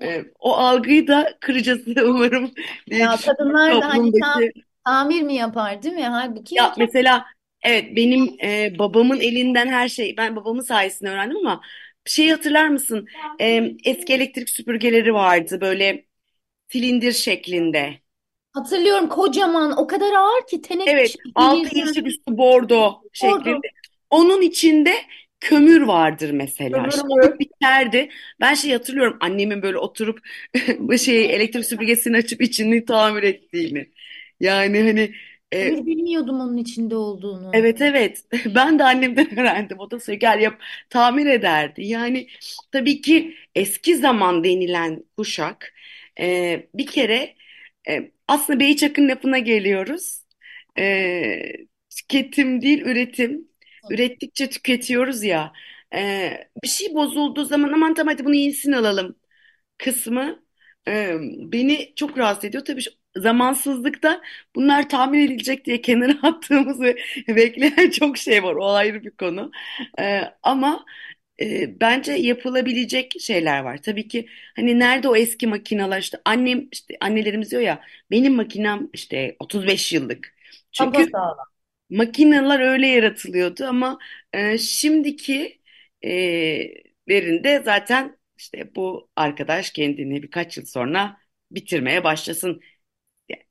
E, 0.02 0.24
o 0.40 0.52
algıyı 0.52 1.06
da 1.06 1.38
kıracağız 1.40 1.80
umarım 2.04 2.50
diye 2.90 3.00
Ya 3.00 3.16
kadınlar 3.16 3.80
da 3.80 3.88
hani 3.88 4.12
tam 4.20 4.42
tamir 4.84 5.22
mi 5.22 5.34
yapar 5.34 5.82
değil 5.82 5.94
mi? 5.94 6.02
Halbuki 6.04 6.54
Ya 6.54 6.74
mesela 6.78 7.24
evet 7.62 7.96
benim 7.96 8.36
e, 8.42 8.78
babamın 8.78 9.20
elinden 9.20 9.68
her 9.68 9.88
şey 9.88 10.14
ben 10.16 10.36
babamın 10.36 10.62
sayesinde 10.62 11.10
öğrendim 11.10 11.36
ama 11.36 11.60
şey 12.06 12.30
hatırlar 12.30 12.68
mısın? 12.68 13.08
E, 13.40 13.72
eski 13.84 14.12
elektrik 14.14 14.50
süpürgeleri 14.50 15.14
vardı 15.14 15.60
böyle 15.60 16.06
silindir 16.68 17.12
şeklinde. 17.12 18.00
hatırlıyorum 18.52 19.08
kocaman 19.08 19.78
o 19.78 19.86
kadar 19.86 20.12
ağır 20.12 20.46
ki 20.46 20.62
tenek 20.62 20.90
Evet 20.92 21.14
altı 21.34 21.78
yeşil 21.78 22.06
üstü 22.06 22.36
bordo 22.38 23.04
şeklinde. 23.12 23.66
Onun 24.10 24.42
içinde 24.42 24.94
kömür 25.40 25.82
vardır 25.82 26.30
mesela. 26.30 26.88
Kömür 26.92 27.38
biterdi. 27.38 28.08
Ben 28.40 28.54
şey 28.54 28.72
hatırlıyorum 28.72 29.16
annemin 29.20 29.62
böyle 29.62 29.78
oturup 29.78 30.18
şey 30.98 31.34
elektrik 31.34 31.66
süpürgesini 31.66 32.16
açıp 32.16 32.42
içini 32.42 32.84
tamir 32.84 33.22
ettiğini. 33.22 33.92
Yani 34.40 34.82
hani 34.82 35.14
e, 35.52 35.70
Bir 35.70 35.86
bilmiyordum 35.86 36.40
onun 36.40 36.56
içinde 36.56 36.96
olduğunu. 36.96 37.52
Evet 37.52 37.80
evet. 37.80 38.24
Ben 38.54 38.78
de 38.78 38.84
annemden 38.84 39.38
öğrendim. 39.38 39.78
O 39.80 39.90
da 39.90 40.14
gel 40.14 40.40
yap 40.40 40.60
tamir 40.90 41.26
ederdi. 41.26 41.82
Yani 41.86 42.28
tabii 42.72 43.00
ki 43.00 43.34
eski 43.54 43.96
zaman 43.96 44.44
denilen 44.44 45.04
kuşak 45.16 45.74
e, 46.20 46.66
bir 46.74 46.86
kere 46.86 47.34
e, 47.88 48.10
aslında 48.28 48.60
Beyçak'ın 48.60 49.08
lafına 49.08 49.38
geliyoruz. 49.38 50.20
E, 50.78 51.42
tüketim 51.96 52.62
değil 52.62 52.80
üretim. 52.82 53.48
Ürettikçe 53.88 54.48
tüketiyoruz 54.50 55.22
ya. 55.24 55.52
E, 55.94 56.30
bir 56.62 56.68
şey 56.68 56.94
bozulduğu 56.94 57.44
zaman 57.44 57.72
aman 57.72 57.94
tamam 57.94 58.14
hadi 58.14 58.24
bunu 58.24 58.34
yenisini 58.34 58.76
alalım. 58.76 59.16
kısmı 59.78 60.44
e, 60.88 61.16
beni 61.52 61.94
çok 61.96 62.18
rahatsız 62.18 62.44
ediyor. 62.44 62.64
Tabii 62.64 62.82
zamansızlıkta 63.16 64.22
bunlar 64.56 64.88
tahmin 64.88 65.20
edilecek 65.26 65.64
diye 65.64 65.80
kenara 65.82 66.18
attığımız 66.28 66.80
ve 66.80 66.96
bekleyen 67.28 67.90
çok 67.90 68.18
şey 68.18 68.42
var. 68.42 68.54
O 68.54 68.66
ayrı 68.72 69.04
bir 69.04 69.10
konu. 69.10 69.50
E, 70.00 70.20
ama 70.42 70.84
e, 71.40 71.80
bence 71.80 72.12
yapılabilecek 72.12 73.14
şeyler 73.20 73.60
var. 73.60 73.82
Tabii 73.82 74.08
ki 74.08 74.28
hani 74.56 74.78
nerede 74.78 75.08
o 75.08 75.16
eski 75.16 75.46
makineler 75.46 76.00
işte 76.00 76.18
annem 76.24 76.68
işte 76.72 76.96
annelerimiz 77.00 77.50
diyor 77.50 77.62
ya 77.62 77.82
benim 78.10 78.34
makinem 78.34 78.90
işte 78.92 79.36
35 79.40 79.92
yıllık. 79.92 80.34
Çünkü 80.72 81.10
makineler 81.90 82.60
öyle 82.60 82.86
yaratılıyordu 82.86 83.64
ama 83.66 83.98
e, 84.32 84.58
şimdiki 84.58 85.60
e, 86.04 86.10
lerinde 87.10 87.62
zaten 87.64 88.18
işte 88.38 88.74
bu 88.74 89.10
arkadaş 89.16 89.70
kendini 89.70 90.22
birkaç 90.22 90.56
yıl 90.58 90.64
sonra 90.66 91.16
bitirmeye 91.50 92.04
başlasın. 92.04 92.60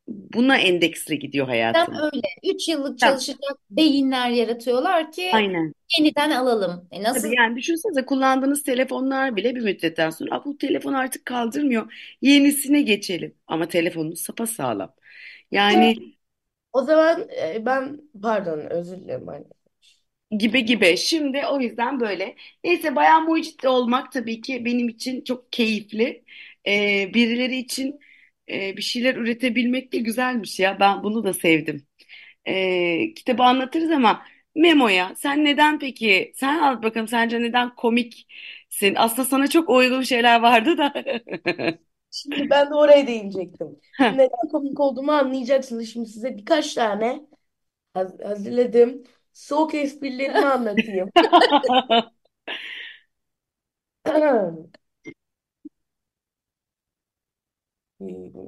Buna 0.08 0.58
endeksli 0.58 1.20
gidiyor 1.20 1.48
Tam 1.74 1.88
hayatım. 1.88 2.04
öyle. 2.04 2.22
3 2.44 2.68
yıllık 2.68 3.00
Tamam. 3.00 3.20
çalışacak 3.20 3.58
beyinler 3.70 4.30
yaratıyorlar 4.30 5.12
ki 5.12 5.24
Aynen. 5.32 5.74
yeniden 5.98 6.32
alalım. 6.32 6.88
E 6.92 7.04
nasıl? 7.04 7.28
Tabii 7.28 7.36
yani 7.36 7.56
düşünsenize 7.56 8.06
kullandığınız 8.06 8.64
telefonlar 8.64 9.36
bile 9.36 9.56
bir 9.56 9.62
müddetten 9.62 10.10
sonra 10.10 10.36
"Aa, 10.36 10.46
bu 10.46 10.58
telefon 10.58 10.94
artık 10.94 11.26
kaldırmıyor. 11.26 11.94
Yenisine 12.22 12.82
geçelim. 12.82 13.36
Ama 13.48 13.68
telefonunuz 13.68 14.22
sapasağlam. 14.22 14.96
Yani 15.52 16.16
O 16.74 16.82
zaman 16.84 17.30
e, 17.30 17.66
ben 17.66 18.02
pardon 18.22 18.60
özür 18.60 18.98
dilerim 18.98 19.30
anne. 19.30 19.46
gibi 20.40 20.66
gibi. 20.66 20.98
Şimdi 20.98 21.42
o 21.52 21.60
yüzden 21.62 22.00
böyle. 22.00 22.36
Neyse 22.64 22.96
bayan 22.96 23.24
mucit 23.26 23.66
olmak 23.66 24.12
tabii 24.12 24.42
ki 24.42 24.66
benim 24.66 24.90
için 24.90 25.24
çok 25.24 25.52
keyifli. 25.54 26.24
Ee, 26.68 27.12
birileri 27.14 27.56
için 27.58 28.00
e, 28.50 28.78
bir 28.78 28.82
şeyler 28.82 29.16
üretebilmek 29.16 29.94
de 29.94 29.98
güzelmiş 29.98 30.60
ya. 30.60 30.80
Ben 30.80 31.04
bunu 31.04 31.24
da 31.24 31.34
sevdim. 31.34 31.88
Ee, 32.48 33.14
kitabı 33.16 33.44
anlatırız 33.44 33.92
ama 33.92 34.24
Memo'ya 34.56 35.16
sen 35.18 35.46
neden 35.46 35.80
peki? 35.80 36.34
Sen 36.36 36.60
anlat 36.60 36.84
bakalım 36.84 37.08
sence 37.08 37.42
neden 37.42 37.76
komiksin? 37.76 38.96
Aslında 38.98 39.26
sana 39.30 39.48
çok 39.48 39.70
uygun 39.70 40.02
şeyler 40.02 40.42
vardı 40.42 40.78
da. 40.78 40.94
Şimdi 42.12 42.50
ben 42.50 42.70
de 42.72 42.76
oraya 42.76 43.08
değinecektim. 43.08 43.80
Neden 44.10 44.50
komik 44.52 44.80
olduğumu 44.80 45.12
anlayacaksınız. 45.12 45.90
Şimdi 45.90 46.10
size 46.10 46.38
birkaç 46.38 46.74
tane 46.74 47.28
haz- 47.94 48.22
hazırladım. 48.26 49.04
Soğuk 49.34 49.76
esprilerimi 49.76 50.46
anlatayım. 50.48 51.12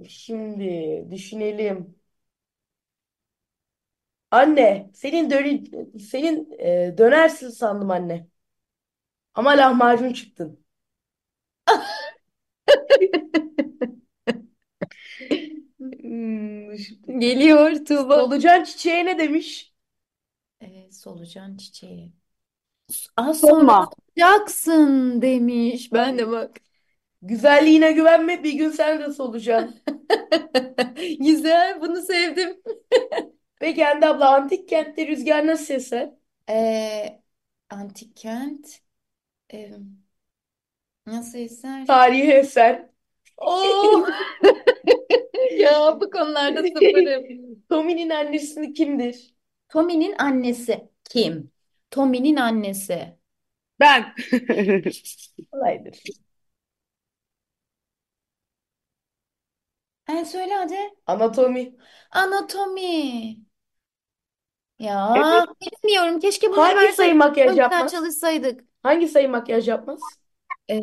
Şimdi 0.10 1.06
düşünelim. 1.12 1.96
Anne, 4.32 4.90
senin 4.94 5.30
döne, 5.30 5.64
senin 6.00 6.52
e, 6.60 6.96
dönersin 6.98 7.50
sandım 7.50 7.92
anne. 7.92 8.28
Ama 9.34 9.52
lahmacun 9.58 10.14
çıktın. 10.14 10.66
Hmm, 15.80 16.78
şimdi- 16.78 17.20
Geliyor 17.20 17.86
Tuğba. 17.86 18.16
Solucan 18.20 18.64
çiçeğe 18.64 19.06
ne 19.06 19.20
demiş? 19.20 19.74
Ee, 20.62 20.92
solucan 20.92 21.58
çiçeği. 21.58 22.14
Az 23.18 23.40
sonra 23.46 23.52
Solma. 23.52 23.90
olacaksın 24.18 25.22
demiş. 25.22 25.94
Ben 25.94 26.18
de 26.18 26.28
bak. 26.32 26.58
Güzelliğine 27.28 27.92
güvenme, 27.92 28.44
bir 28.44 28.54
gün 28.54 28.70
sen 28.70 29.00
de 29.00 29.14
solucan. 29.14 29.76
Güzel, 31.20 31.82
bunu 31.82 32.02
sevdim. 32.02 32.58
Peki 33.60 33.84
Hande 33.84 34.08
abla, 34.08 34.36
antik 34.36 34.70
kentte 34.70 35.08
rüzgar 35.08 35.48
nasıl 35.48 35.74
eser? 35.74 36.10
Ee, 36.50 37.22
antik 37.70 38.16
kent. 38.18 38.82
Ee, 39.54 39.72
nasıl 41.06 41.38
eser? 41.40 41.86
Tarihi 41.88 42.32
eser. 42.32 42.90
Oo! 43.38 44.06
Ya 45.60 45.98
bu 46.02 46.10
konularda 46.10 46.64
sıfırım. 46.64 47.26
Tommy'nin 47.70 48.10
annesi 48.10 48.74
kimdir? 48.74 49.36
Tommy'nin 49.70 50.16
annesi 50.20 50.90
kim? 51.10 51.52
Tommy'nin 51.92 52.36
annesi. 52.36 53.18
Ben. 53.80 54.14
Kolaydır. 55.52 56.04
E 60.08 60.26
söyle 60.26 60.54
hadi. 60.56 60.76
Anatomi. 61.06 61.76
Anatomi. 62.12 62.92
Ya 64.80 65.14
Evet. 65.16 65.50
bilmiyorum. 65.62 66.20
Keşke 66.20 66.52
bunu 66.52 66.58
Hangi 66.62 66.94
sayı 66.94 67.10
Çok 67.12 67.18
makyaj 67.20 67.48
güzel 67.50 67.62
yapmaz? 67.62 67.92
çalışsaydık. 67.92 68.64
Hangi 68.84 69.08
sayı 69.08 69.30
makyaj 69.30 69.68
yapmaz? 69.68 70.18
Ee, 70.70 70.80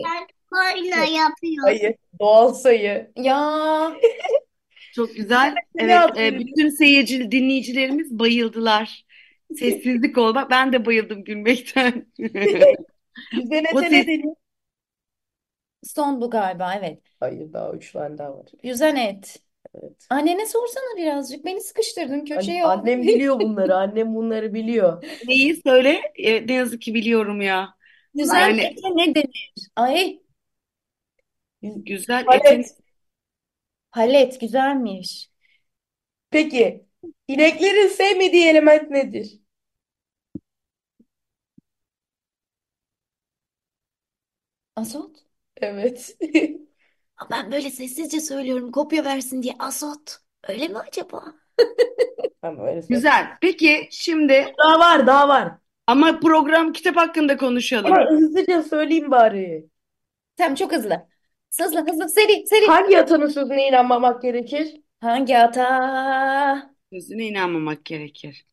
Böyle 0.53 0.89
yapıyor. 1.11 1.65
Sayı. 1.67 1.97
Doğal 2.21 2.55
sayı. 2.55 3.13
ya 3.17 3.93
Çok 4.93 5.17
güzel. 5.17 5.55
Ne 5.75 5.83
Evet, 5.83 5.93
e, 5.93 5.93
yapıyorsun? 5.93 6.39
bütün 6.39 6.69
seyirci, 6.69 7.31
dinleyicilerimiz 7.31 8.19
bayıldılar. 8.19 9.05
Sessizlik 9.53 10.19
ol. 10.19 10.35
Bak 10.35 10.51
ben 10.51 10.73
de 10.73 10.87
bayıldım 10.87 11.25
gülmekten. 11.25 12.07
O 13.71 13.81
ne 13.83 13.89
ses- 13.89 14.07
deniyor? 14.07 14.35
Son 15.83 16.21
bu 16.21 16.31
galiba 16.31 16.75
evet. 16.75 17.03
Hayır 17.21 17.53
daha 17.53 17.73
üç 17.73 17.92
tane 17.92 18.18
daha 18.18 18.38
var. 18.38 18.47
Yüzen 18.62 18.97
et. 18.97 19.42
Evet. 19.75 20.11
Annene 20.11 20.47
sorsana 20.47 20.97
birazcık. 20.97 21.45
Beni 21.45 21.61
sıkıştırdın 21.61 22.25
An- 22.35 22.35
köşeye 22.37 22.66
oldum. 22.66 22.81
annem 22.81 23.03
biliyor 23.03 23.40
bunları. 23.40 23.77
Annem 23.77 24.14
bunları 24.14 24.55
biliyor. 24.55 25.05
Neyi 25.27 25.57
söyle? 25.66 26.01
E, 26.14 26.47
ne 26.47 26.53
yazık 26.53 26.83
ki 26.83 26.95
biliyorum 26.95 27.40
ya. 27.40 27.75
Yüzen 28.14 28.40
Yani 28.40 28.61
ete 28.61 28.88
ne 28.97 29.14
denir? 29.14 29.55
Ay 29.77 30.21
güzel 31.62 32.27
etin 32.31 32.62
Palet. 32.62 32.77
palet 33.90 34.40
güzelmiş. 34.40 35.31
Peki. 36.31 36.87
İneklerin 37.29 37.88
sevmediği 37.88 38.47
element 38.49 38.90
nedir? 38.90 39.40
Azot. 44.77 45.25
Evet. 45.62 46.16
Ben 47.31 47.53
böyle 47.53 47.70
sessizce 47.70 48.20
söylüyorum 48.20 48.72
kopya 48.72 49.05
versin 49.05 49.42
diye 49.42 49.55
azot. 49.59 50.16
Öyle 50.48 50.68
mi 50.68 50.79
acaba? 50.79 51.25
Ama 52.42 52.62
öyle 52.66 52.83
söyle. 52.83 52.94
güzel. 52.94 53.27
Peki 53.40 53.88
şimdi 53.90 54.53
Daha 54.59 54.79
var, 54.79 55.07
daha 55.07 55.29
var. 55.29 55.53
ama 55.87 56.20
program 56.20 56.72
kitap 56.72 56.96
hakkında 56.96 57.37
konuşalım. 57.37 57.92
Ama 57.92 58.11
hızlıca 58.11 58.62
söyleyeyim 58.62 59.11
bari. 59.11 59.66
Tamam 60.37 60.55
çok 60.55 60.72
hızlı. 60.72 61.07
Hızlı 61.61 61.87
hızlı 61.90 62.09
seri 62.09 62.46
seri. 62.46 62.66
Hangi 62.66 62.98
atanın 62.98 63.27
sözüne 63.29 63.68
inanmamak 63.68 64.22
gerekir? 64.22 64.81
Hangi 65.01 65.38
ata? 65.38 66.72
Sözüne 66.92 67.27
inanmamak 67.27 67.85
gerekir. 67.85 68.46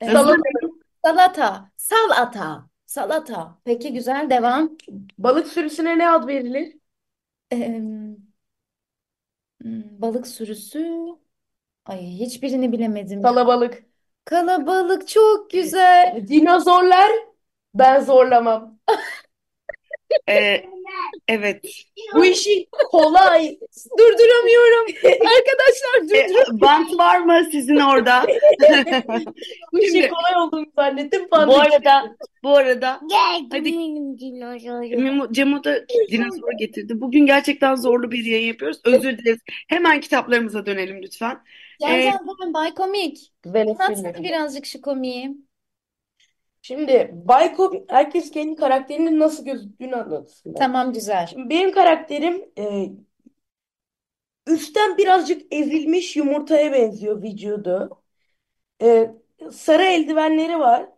Ee, 0.00 0.06
Hızlı 0.06 0.18
Salatanın. 0.18 0.82
salata. 1.04 1.70
Salata. 1.76 2.68
Salata. 2.88 3.58
Peki 3.64 3.92
güzel 3.92 4.30
devam. 4.30 4.78
Balık 5.18 5.46
sürüsüne 5.48 5.98
ne 5.98 6.10
ad 6.10 6.28
verilir? 6.28 6.74
Ee, 7.52 7.82
hmm, 9.62 10.00
balık 10.02 10.26
sürüsü. 10.26 10.88
Ay 11.84 12.00
hiçbirini 12.06 12.72
bilemedim. 12.72 13.22
Kalabalık. 13.22 13.84
Kalabalık 14.24 15.08
çok 15.08 15.50
güzel. 15.50 16.24
Dinozorlar. 16.28 17.10
Ben 17.74 18.00
zorlamam. 18.00 18.78
E, 20.26 20.64
evet. 21.28 21.64
Bu 22.14 22.24
işi 22.24 22.66
kolay. 22.90 23.58
Durduramıyorum. 23.98 24.86
Arkadaşlar 25.04 25.98
E, 25.98 26.02
durduramıyorum. 26.08 26.60
bant 26.60 26.98
var 26.98 27.18
mı 27.20 27.48
sizin 27.52 27.76
orada? 27.76 28.26
Bu 29.72 29.78
işin 29.78 29.92
Şimdi 29.92 30.08
kolay 30.08 30.42
olduğunu 30.44 30.66
zannettim. 30.76 31.28
bu 31.30 31.36
arada 31.60 32.16
bu 32.42 32.56
arada 32.56 33.00
hadi 33.50 33.72
Cemo 35.32 35.64
da 35.64 35.86
dinozor 36.10 36.52
getirdi. 36.58 37.00
Bugün 37.00 37.26
gerçekten 37.26 37.74
zorlu 37.74 38.10
bir 38.10 38.24
yayın 38.24 38.48
yapıyoruz. 38.48 38.80
Özür 38.84 39.18
dileriz. 39.18 39.40
Hemen 39.68 40.00
kitaplarımıza 40.00 40.66
dönelim 40.66 41.02
lütfen. 41.02 41.38
Can 41.80 41.90
Ee, 41.90 42.02
Can 42.02 42.26
Can 42.40 42.54
Bay 42.54 42.74
Komik. 42.74 43.18
Anlatsana 43.54 44.14
birazcık 44.22 44.66
şu 44.66 44.80
komiği. 44.80 45.47
Şimdi 46.62 47.10
Bayko 47.12 47.84
herkes 47.88 48.30
kendi 48.30 48.56
karakterinin 48.56 49.20
nasıl 49.20 49.44
gözüktüğünü 49.44 49.96
anlatsın. 49.96 50.54
Tamam 50.54 50.92
güzel. 50.92 51.26
Şimdi 51.26 51.50
benim 51.50 51.72
karakterim 51.72 52.44
e, 52.58 52.88
üstten 54.46 54.98
birazcık 54.98 55.42
ezilmiş 55.54 56.16
yumurtaya 56.16 56.72
benziyor 56.72 57.22
vücudu. 57.22 58.02
E, 58.82 59.10
sarı 59.52 59.82
eldivenleri 59.82 60.58
var. 60.58 60.88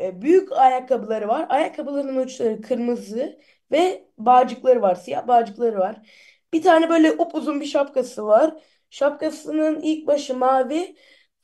E, 0.00 0.22
büyük 0.22 0.52
ayakkabıları 0.52 1.28
var. 1.28 1.46
Ayakkabılarının 1.48 2.16
uçları 2.16 2.62
kırmızı 2.62 3.40
ve 3.72 4.08
bağcıkları 4.18 4.82
var. 4.82 4.94
Siyah 4.94 5.28
bağcıkları 5.28 5.78
var. 5.78 6.08
Bir 6.52 6.62
tane 6.62 6.90
böyle 6.90 7.12
upuzun 7.12 7.60
bir 7.60 7.66
şapkası 7.66 8.26
var. 8.26 8.54
Şapkasının 8.90 9.80
ilk 9.80 10.06
başı 10.06 10.36
mavi, 10.36 10.96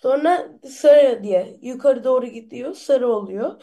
sonra 0.05 0.61
sarı 0.71 1.25
diye 1.25 1.59
yukarı 1.63 2.05
doğru 2.05 2.27
gidiyor, 2.27 2.75
sarı 2.75 3.09
oluyor. 3.09 3.63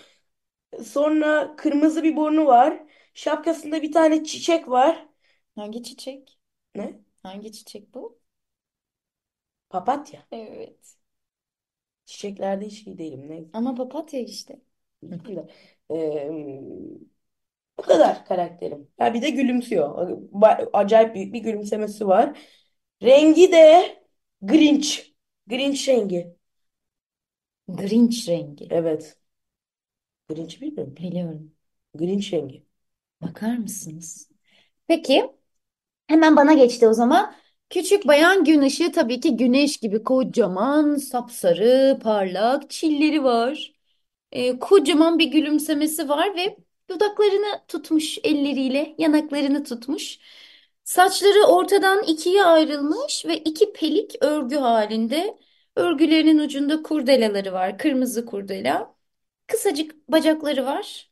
Sonra 0.85 1.55
kırmızı 1.57 2.03
bir 2.03 2.15
burnu 2.17 2.45
var. 2.45 2.83
Şapkasında 3.13 3.81
bir 3.81 3.91
tane 3.91 4.23
çiçek 4.23 4.69
var. 4.69 5.07
Hangi 5.55 5.83
çiçek? 5.83 6.39
Ne? 6.75 7.01
Hangi 7.23 7.51
çiçek 7.51 7.93
bu? 7.93 8.19
Papatya. 9.69 10.27
Evet. 10.31 10.97
Çiçeklerde 12.05 12.65
hiç 12.65 12.87
iyi 12.87 12.97
değilim. 12.97 13.29
Ne? 13.29 13.43
Ama 13.53 13.75
papatya 13.75 14.19
işte. 14.19 14.61
Ee, 15.91 16.29
bu 17.77 17.81
kadar 17.83 18.25
karakterim. 18.25 18.87
Ha 18.99 19.13
bir 19.13 19.21
de 19.21 19.29
gülümsüyor. 19.29 20.07
Ba- 20.33 20.69
Acayip 20.73 21.15
büyük 21.15 21.33
bir 21.33 21.39
gülümsemesi 21.39 22.07
var. 22.07 22.39
Rengi 23.03 23.51
de 23.51 23.85
Grinch. 24.41 25.10
Grinch 25.47 25.87
rengi. 25.87 26.35
Grinch 27.67 28.27
rengi. 28.27 28.67
Evet. 28.69 29.17
Grinch 30.29 30.61
bilmiyor 30.61 30.87
musun? 30.87 30.97
Biliyorum. 30.97 31.51
Grinch 31.95 32.33
rengi. 32.33 32.65
Bakar 33.21 33.57
mısınız? 33.57 34.29
Peki, 34.87 35.31
hemen 36.07 36.35
bana 36.35 36.53
geçti 36.53 36.87
o 36.87 36.93
zaman. 36.93 37.35
Küçük 37.69 38.07
bayan 38.07 38.43
gün 38.45 38.61
ışığı 38.61 38.91
tabii 38.91 39.19
ki 39.19 39.37
güneş 39.37 39.77
gibi 39.77 40.03
kocaman, 40.03 40.95
sapsarı, 40.95 41.99
parlak 42.03 42.69
çilleri 42.69 43.23
var. 43.23 43.73
Ee, 44.31 44.59
kocaman 44.59 45.19
bir 45.19 45.27
gülümsemesi 45.31 46.09
var 46.09 46.35
ve 46.37 46.57
dudaklarını 46.89 47.61
tutmuş 47.67 48.17
elleriyle, 48.23 48.95
yanaklarını 48.97 49.63
tutmuş. 49.63 50.19
Saçları 50.91 51.43
ortadan 51.47 52.03
ikiye 52.03 52.43
ayrılmış 52.43 53.25
ve 53.25 53.37
iki 53.37 53.73
pelik 53.73 54.15
örgü 54.21 54.55
halinde. 54.55 55.37
Örgülerinin 55.75 56.39
ucunda 56.39 56.83
kurdelaları 56.83 57.53
var, 57.53 57.77
kırmızı 57.77 58.25
kurdela. 58.25 58.95
Kısacık 59.47 60.11
bacakları 60.11 60.65
var. 60.65 61.11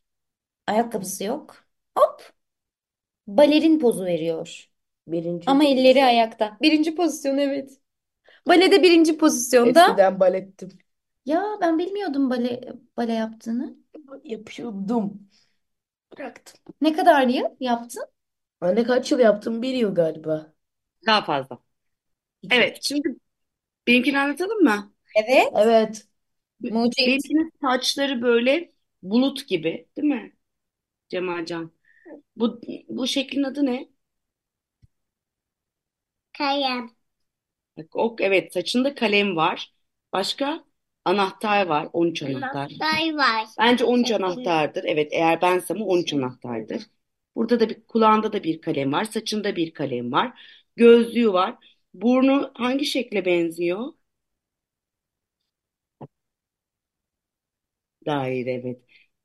Ayakkabısı 0.66 1.24
yok. 1.24 1.56
Hop, 1.98 2.32
balerin 3.26 3.78
pozu 3.78 4.04
veriyor. 4.04 4.68
Birinci. 5.06 5.50
Ama 5.50 5.64
elleri 5.64 6.04
ayakta. 6.04 6.56
Birinci 6.62 6.94
pozisyon 6.94 7.38
evet. 7.38 7.70
Balede 8.48 8.82
birinci 8.82 9.18
pozisyonda. 9.18 9.84
Eskiden 9.84 10.20
balettim. 10.20 10.68
Ya 11.26 11.44
ben 11.60 11.78
bilmiyordum 11.78 12.30
bale 12.30 12.72
bale 12.96 13.12
yaptığını. 13.12 13.76
Yapıyordum. 14.24 15.28
Bıraktım. 16.18 16.60
Ne 16.80 16.92
kadar 16.92 17.26
yıl 17.26 17.44
yaptın? 17.60 18.04
Anne 18.60 18.84
kaç 18.84 19.12
yıl 19.12 19.18
yaptım? 19.18 19.62
Bir 19.62 19.74
yıl 19.74 19.94
galiba. 19.94 20.52
Daha 21.06 21.22
fazla. 21.24 21.58
İki. 22.42 22.54
Evet, 22.56 22.78
şimdi 22.82 23.08
benimkini 23.86 24.18
anlatalım 24.18 24.64
mı? 24.64 24.94
Evet. 25.14 25.52
Evet. 25.56 26.06
Mucit. 26.60 27.06
Benimkinin 27.06 27.52
saçları 27.62 28.22
böyle 28.22 28.72
bulut 29.02 29.48
gibi, 29.48 29.88
değil 29.96 30.08
mi 30.08 30.32
Cemalcan? 31.08 31.72
Bu 32.36 32.60
bu 32.88 33.06
şeklin 33.06 33.42
adı 33.42 33.66
ne? 33.66 33.88
Kalem. 36.32 36.90
Bak, 37.76 37.96
o, 37.96 38.16
evet, 38.20 38.52
saçında 38.52 38.94
kalem 38.94 39.36
var. 39.36 39.74
Başka 40.12 40.64
anahtar 41.04 41.66
var, 41.66 41.88
13 41.92 42.22
anahtar. 42.22 42.72
Anahtar 42.72 43.14
var. 43.14 43.46
Bence 43.58 43.84
13 43.84 44.10
Saçında. 44.10 44.24
anahtardır. 44.26 44.84
Evet, 44.84 45.08
eğer 45.12 45.42
bensem 45.42 45.82
o 45.82 45.84
13 45.86 46.14
anahtardır. 46.14 46.82
Burada 47.36 47.60
da 47.60 47.68
bir 47.68 47.82
kulağında 47.86 48.32
da 48.32 48.42
bir 48.44 48.60
kalem 48.60 48.92
var, 48.92 49.04
saçında 49.04 49.56
bir 49.56 49.74
kalem 49.74 50.12
var. 50.12 50.40
Gözlüğü 50.76 51.32
var. 51.32 51.56
Burnu 51.94 52.50
hangi 52.54 52.86
şekle 52.86 53.24
benziyor? 53.24 53.86
Daire 58.06 58.52
evet. 58.52 58.80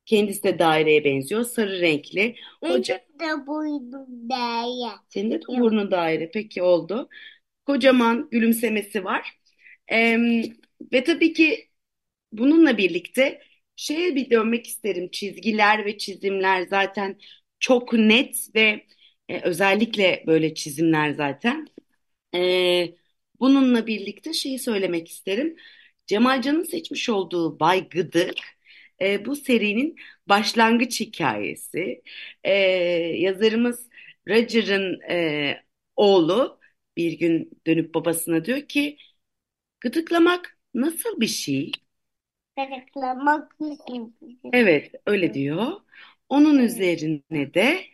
Kendisi 0.05 0.43
de 0.43 0.59
daireye 0.59 1.03
benziyor. 1.03 1.43
Sarı 1.43 1.81
renkli. 1.81 2.35
Koca, 2.65 2.99
Benim 2.99 3.19
de 3.19 3.47
boynum 3.47 4.29
değer. 4.29 4.99
senin 5.09 5.31
de 5.31 5.41
burnun 5.47 5.91
daire. 5.91 6.31
Peki 6.33 6.61
oldu. 6.63 7.09
Kocaman 7.65 8.29
gülümsemesi 8.31 9.03
var. 9.05 9.39
Em, 9.87 10.43
ve 10.93 11.03
tabii 11.03 11.33
ki 11.33 11.69
bununla 12.31 12.77
birlikte 12.79 13.41
şeye 13.75 14.15
bir 14.15 14.29
dönmek 14.31 14.67
isterim. 14.67 15.09
Çizgiler 15.11 15.85
ve 15.85 15.99
çizimler 15.99 16.63
zaten 16.67 17.19
çok 17.65 17.93
net 17.93 18.49
ve 18.55 18.85
e, 19.29 19.41
özellikle 19.41 20.23
böyle 20.27 20.53
çizimler 20.55 21.11
zaten. 21.11 21.67
E, 22.35 22.95
bununla 23.39 23.87
birlikte 23.87 24.33
şeyi 24.33 24.59
söylemek 24.59 25.09
isterim. 25.09 25.57
Cemalcan'ın 26.07 26.63
seçmiş 26.63 27.09
olduğu 27.09 27.59
Bay 27.59 27.89
Gıdık 27.89 28.35
e, 29.01 29.25
bu 29.25 29.35
serinin 29.35 29.95
başlangıç 30.29 30.99
hikayesi. 31.01 32.01
E, 32.43 32.53
yazarımız 33.19 33.89
Roger'ın 34.29 35.01
e, 35.11 35.63
oğlu 35.95 36.59
bir 36.97 37.13
gün 37.19 37.61
dönüp 37.67 37.93
babasına 37.95 38.45
diyor 38.45 38.61
ki 38.61 38.97
gıdıklamak 39.81 40.57
nasıl 40.73 41.21
bir 41.21 41.27
şey? 41.27 41.71
Kırıklamak 42.55 43.59
nasıl 43.59 44.05
bir 44.21 44.37
şey? 44.41 44.49
Evet, 44.53 44.91
öyle 45.05 45.33
diyor. 45.33 45.71
Onun 46.29 46.59
üzerine 46.59 47.53
de 47.53 47.85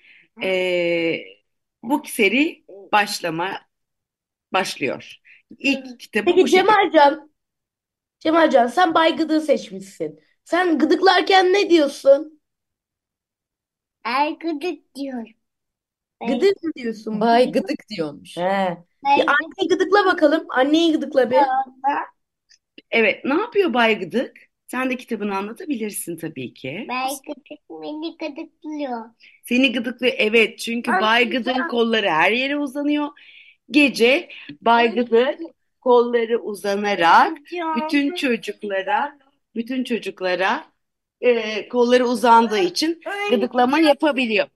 e, 0.44 1.24
bu 1.84 2.04
seri 2.06 2.66
başlama 2.92 3.62
başlıyor. 4.54 5.16
İlk 5.60 6.00
kitabı 6.00 6.26
Peki 6.26 6.42
bu 6.44 6.48
şekilde. 6.48 6.62
Cemalcan, 6.68 7.32
Cemalcan 8.20 8.68
sen 8.68 8.94
Bay 8.96 9.18
Gıdık'ı 9.18 9.42
seçmişsin. 9.42 10.20
Sen 10.46 10.80
gıdıklarken 10.80 11.54
ne 11.54 11.70
diyorsun? 11.70 12.42
Ay 14.04 14.40
gıdık 14.40 14.96
diyorum. 14.96 15.34
Gıdık 16.28 16.64
mı 16.64 16.72
diyorsun? 16.76 17.22
Bay 17.22 17.52
Gıdık 17.52 17.90
diyormuş. 17.90 18.38
He. 18.38 18.78
Bir 19.04 19.26
anneyi 19.28 19.70
gıdıkla 19.70 20.06
bakalım. 20.06 20.46
Anneyi 20.50 20.92
gıdıkla 20.92 21.32
bir. 21.32 21.38
Evet, 22.92 23.26
ne 23.26 23.34
yapıyor 23.34 23.74
Bay 23.74 24.00
Gıdık? 24.00 24.51
Sen 24.72 24.90
de 24.90 24.98
kitabını 24.98 25.38
anlatabilirsin 25.38 26.18
tabii 26.18 26.54
ki. 26.54 26.86
Bay 26.90 27.10
gıdık 27.28 27.60
beni 27.70 28.18
gıdıklıyor. 28.18 29.06
Seni 29.44 29.72
gıdıklıyor. 29.72 30.14
Evet, 30.18 30.60
çünkü 30.60 30.92
Ay, 30.92 31.02
Bay. 31.02 31.30
Gıdık'ın 31.30 31.68
kolları 31.68 32.10
her 32.10 32.32
yere 32.32 32.58
uzanıyor. 32.58 33.08
Gece 33.72 34.30
Bay 34.62 34.96
Gıdık 34.96 35.40
kolları 35.82 36.40
uzanarak 36.40 37.38
bütün 37.76 38.16
çocuklara, 38.16 39.18
bütün 39.56 39.84
çocuklara 39.84 40.66
e, 41.22 41.68
kolları 41.70 42.06
uzandığı 42.06 42.60
için 42.60 43.02
gıdıklama 43.30 43.80
yapabiliyor. 43.80 44.48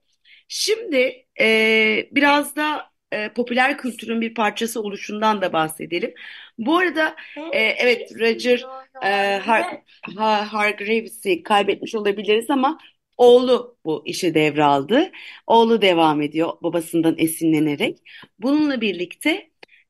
Şimdi 0.47 1.25
e, 1.39 2.09
biraz 2.11 2.55
da 2.55 2.91
e, 3.11 3.29
popüler 3.29 3.77
kültürün 3.77 4.21
bir 4.21 4.33
parçası 4.33 4.81
oluşundan 4.81 5.41
da 5.41 5.53
bahsedelim. 5.53 6.13
Bu 6.57 6.77
arada 6.77 7.15
e, 7.51 7.59
evet 7.59 8.11
Roger 8.19 8.65
e, 9.03 9.37
Har 9.37 9.65
Ha- 10.17 10.53
Hargreaves'i 10.53 11.43
kaybetmiş 11.43 11.95
olabiliriz 11.95 12.49
ama 12.49 12.79
oğlu 13.17 13.77
bu 13.85 14.03
işi 14.05 14.33
devraldı. 14.33 15.11
Oğlu 15.47 15.81
devam 15.81 16.21
ediyor 16.21 16.53
babasından 16.63 17.15
esinlenerek. 17.17 17.97
Bununla 18.39 18.81
birlikte 18.81 19.49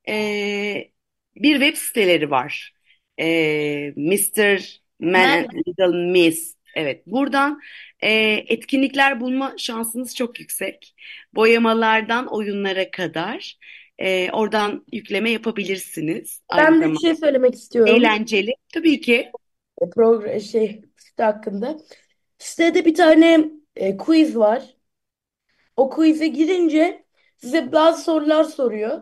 e, 0.09 0.91
bir 1.35 1.53
web 1.59 1.75
siteleri 1.77 2.31
var. 2.31 2.73
E, 3.19 3.93
Mr. 3.95 4.81
Man 4.99 5.29
and 5.31 5.45
Little 5.67 6.11
Miss. 6.11 6.55
Evet, 6.75 7.07
buradan 7.07 7.61
e, 8.03 8.09
etkinlikler 8.47 9.19
bulma 9.19 9.55
şansınız 9.57 10.15
çok 10.15 10.39
yüksek. 10.39 10.95
Boyamalardan 11.33 12.27
oyunlara 12.33 12.91
kadar 12.91 13.57
e, 13.99 14.31
oradan 14.31 14.85
yükleme 14.91 15.29
yapabilirsiniz. 15.31 16.41
Aynı 16.49 16.81
Ben 16.81 16.81
de 16.81 16.93
bir 16.93 16.97
şey 16.97 17.15
söylemek 17.15 17.55
istiyorum. 17.55 17.95
eğlenceli. 17.95 18.53
Tabii 18.73 19.01
ki. 19.01 19.31
E, 19.81 19.89
Progr 19.89 20.39
şey 20.39 20.81
site 20.97 21.23
hakkında. 21.23 21.77
Sitede 22.37 22.85
bir 22.85 22.95
tane 22.95 23.49
e, 23.75 23.97
quiz 23.97 24.37
var. 24.37 24.75
O 25.77 25.89
quiz'e 25.89 26.27
girince 26.27 27.05
size 27.37 27.71
bazı 27.71 28.03
sorular 28.03 28.43
soruyor. 28.43 29.01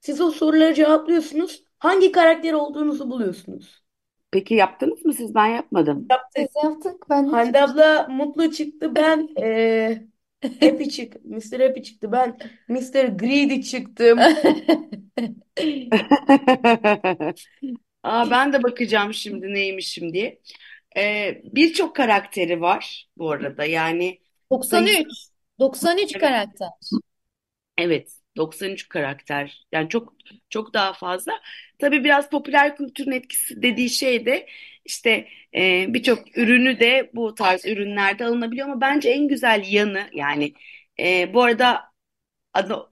Siz 0.00 0.20
o 0.20 0.30
soruları 0.30 0.74
cevaplıyorsunuz. 0.74 1.64
Hangi 1.78 2.12
karakter 2.12 2.52
olduğunuzu 2.52 3.10
buluyorsunuz. 3.10 3.82
Peki 4.30 4.54
yaptınız 4.54 5.04
mı 5.04 5.12
siz? 5.12 5.34
Ben 5.34 5.46
yapmadım. 5.46 6.08
Biz 6.36 6.48
yaptık. 6.64 7.10
Ben 7.10 7.24
hiç- 7.24 7.32
Hande 7.32 7.62
abla 7.62 8.06
mutlu 8.10 8.50
çıktı. 8.50 8.94
Ben 8.94 9.28
e, 9.40 10.02
Happy 10.42 10.84
çık, 10.88 11.24
Mr. 11.24 11.60
Happy 11.60 11.80
çıktı. 11.82 12.12
Ben 12.12 12.38
Mr. 12.68 13.08
Greedy 13.08 13.60
çıktım. 13.62 14.18
Aa, 18.02 18.30
ben 18.30 18.52
de 18.52 18.62
bakacağım 18.62 19.14
şimdi 19.14 19.54
neymişim 19.54 20.12
diye. 20.12 20.40
Ee, 20.96 21.42
birçok 21.44 21.96
karakteri 21.96 22.60
var 22.60 23.08
bu 23.16 23.30
arada. 23.30 23.64
Yani 23.64 24.18
93. 24.50 25.06
93 25.60 26.10
Evet. 26.14 26.20
karakter. 26.22 26.68
Evet, 27.78 28.12
93 28.36 28.88
karakter. 28.88 29.66
Yani 29.72 29.88
çok 29.88 30.14
çok 30.50 30.74
daha 30.74 30.92
fazla. 30.92 31.32
Tabii 31.78 32.04
biraz 32.04 32.30
popüler 32.30 32.76
kültürün 32.76 33.12
etkisi 33.12 33.62
dediği 33.62 33.90
şey 33.90 34.26
de 34.26 34.46
işte 34.88 35.28
e, 35.54 35.94
birçok 35.94 36.38
ürünü 36.38 36.80
de 36.80 37.10
bu 37.14 37.34
tarz 37.34 37.64
ürünlerde 37.66 38.24
alınabiliyor 38.26 38.68
ama 38.68 38.80
bence 38.80 39.10
en 39.10 39.28
güzel 39.28 39.64
yanı 39.68 40.10
yani 40.14 40.54
e, 41.00 41.34
bu 41.34 41.42
arada 41.42 41.92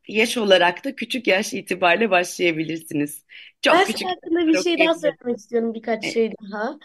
yaş 0.09 0.37
olarak 0.39 0.85
da 0.85 0.97
küçük 0.97 1.27
yaş 1.27 1.55
itibariyle 1.55 2.11
başlayabilirsiniz. 2.11 3.25
Çok 3.63 3.87
Ben 3.87 3.87
küçük, 3.87 4.11
hakkında 4.11 4.47
bir 4.47 4.55
çok 4.55 4.65
şey 4.65 4.79
daha 4.79 4.95
genç. 4.95 4.97
söylemek 4.99 5.39
istiyorum, 5.39 5.75
birkaç 5.75 6.05
E, 6.05 6.11
şey 6.13 6.33
daha. 6.43 6.79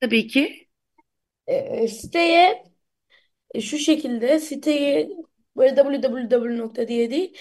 tabii 0.00 0.26
ki. 0.28 0.68
E, 1.46 1.88
siteye 1.88 2.64
e, 3.54 3.60
şu 3.60 3.78
şekilde 3.78 4.40
siteyi 4.40 5.10
böyle 5.56 5.76
www 5.76 6.88
diye 6.88 7.10
değil 7.10 7.38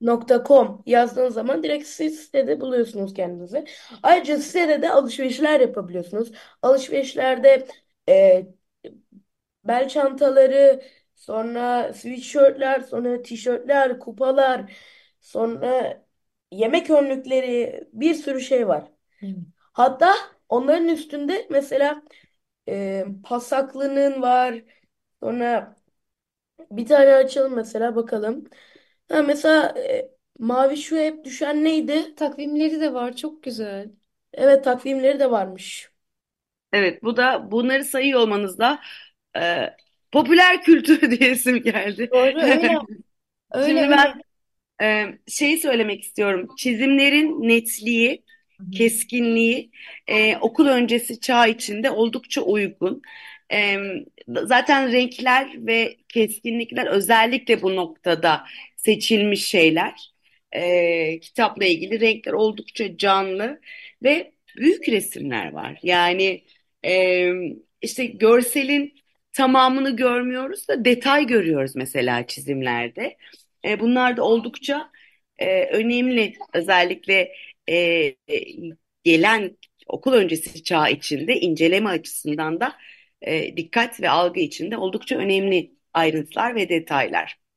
mrman.com 0.00 0.82
yazdığınız 0.86 1.34
zaman 1.34 1.62
direkt 1.62 1.86
siz 1.86 2.20
sitede 2.20 2.60
buluyorsunuz 2.60 3.14
kendinizi. 3.14 3.64
Ayrıca 4.02 4.38
sitede 4.38 4.82
de 4.82 4.90
alışverişler 4.90 5.60
yapabiliyorsunuz. 5.60 6.32
Alışverişlerde 6.62 7.66
e, 8.08 8.46
bel 9.64 9.88
çantaları, 9.88 10.82
sonra 11.14 11.92
sweatshirtler, 11.94 12.80
sonra 12.80 13.22
tişörtler, 13.22 13.98
kupalar, 13.98 14.72
sonra 15.20 16.02
yemek 16.52 16.90
önlükleri 16.90 17.80
bir 17.92 18.14
sürü 18.14 18.40
şey 18.40 18.68
var. 18.68 18.92
Hatta 19.72 20.14
onların 20.48 20.88
üstünde 20.88 21.46
mesela 21.50 22.02
e, 22.68 23.06
pasaklının 23.24 24.22
var. 24.22 24.64
Sonra 25.22 25.76
bir 26.70 26.86
tane 26.86 27.14
açalım 27.14 27.54
mesela 27.56 27.96
bakalım. 27.96 28.44
Ha, 29.08 29.22
mesela 29.22 29.74
e, 29.78 30.10
mavi 30.38 30.76
şu 30.76 30.96
hep 30.96 31.24
düşen 31.24 31.64
neydi? 31.64 32.14
Takvimleri 32.14 32.80
de 32.80 32.94
var, 32.94 33.16
çok 33.16 33.42
güzel. 33.42 33.90
Evet 34.32 34.64
takvimleri 34.64 35.20
de 35.20 35.30
varmış. 35.30 35.92
Evet, 36.72 37.02
bu 37.02 37.16
da 37.16 37.50
bunları 37.50 37.84
sayıyor 37.84 38.20
olmanızda 38.20 38.80
e, 39.36 39.70
popüler 40.12 40.62
kültür 40.62 41.10
diyesim 41.20 41.62
geldi. 41.62 42.12
Doğru, 42.12 42.40
öyle, 42.40 42.78
öyle, 43.52 43.80
Şimdi 43.80 43.90
öyle. 43.90 44.00
ben 44.00 44.22
e, 44.82 45.18
şeyi 45.28 45.58
söylemek 45.58 46.04
istiyorum. 46.04 46.48
Çizimlerin 46.58 47.48
netliği, 47.48 48.24
Hı 48.58 48.64
hı. 48.64 48.72
keskinliği 48.72 49.70
e, 50.08 50.36
okul 50.38 50.66
öncesi 50.68 51.20
çağ 51.20 51.46
içinde 51.46 51.90
oldukça 51.90 52.42
uygun. 52.42 53.02
E, 53.52 53.76
zaten 54.28 54.92
renkler 54.92 55.66
ve 55.66 55.96
keskinlikler 56.08 56.86
özellikle 56.86 57.62
bu 57.62 57.76
noktada 57.76 58.44
seçilmiş 58.88 59.44
şeyler. 59.48 60.12
E, 60.52 61.20
kitapla 61.20 61.64
ilgili 61.64 62.00
renkler 62.00 62.32
oldukça 62.32 62.96
canlı 62.96 63.60
ve 64.02 64.32
büyük 64.56 64.88
resimler 64.88 65.52
var. 65.52 65.78
Yani 65.82 66.44
e, 66.84 67.32
işte 67.82 68.06
görselin 68.06 68.94
tamamını 69.32 69.96
görmüyoruz 69.96 70.68
da 70.68 70.84
detay 70.84 71.26
görüyoruz 71.26 71.76
mesela 71.76 72.26
çizimlerde. 72.26 73.16
E, 73.64 73.80
bunlar 73.80 74.16
da 74.16 74.22
oldukça 74.24 74.90
e, 75.38 75.64
önemli. 75.64 76.34
Özellikle 76.54 77.32
e, 77.70 78.14
gelen 79.04 79.56
okul 79.86 80.12
öncesi 80.12 80.62
çağ 80.64 80.88
içinde 80.88 81.40
inceleme 81.40 81.90
açısından 81.90 82.60
da 82.60 82.76
e, 83.22 83.56
dikkat 83.56 84.00
ve 84.00 84.10
algı 84.10 84.40
içinde 84.40 84.76
oldukça 84.76 85.16
önemli 85.16 85.72
ayrıntılar 85.94 86.54
ve 86.54 86.68
detaylar. 86.68 87.47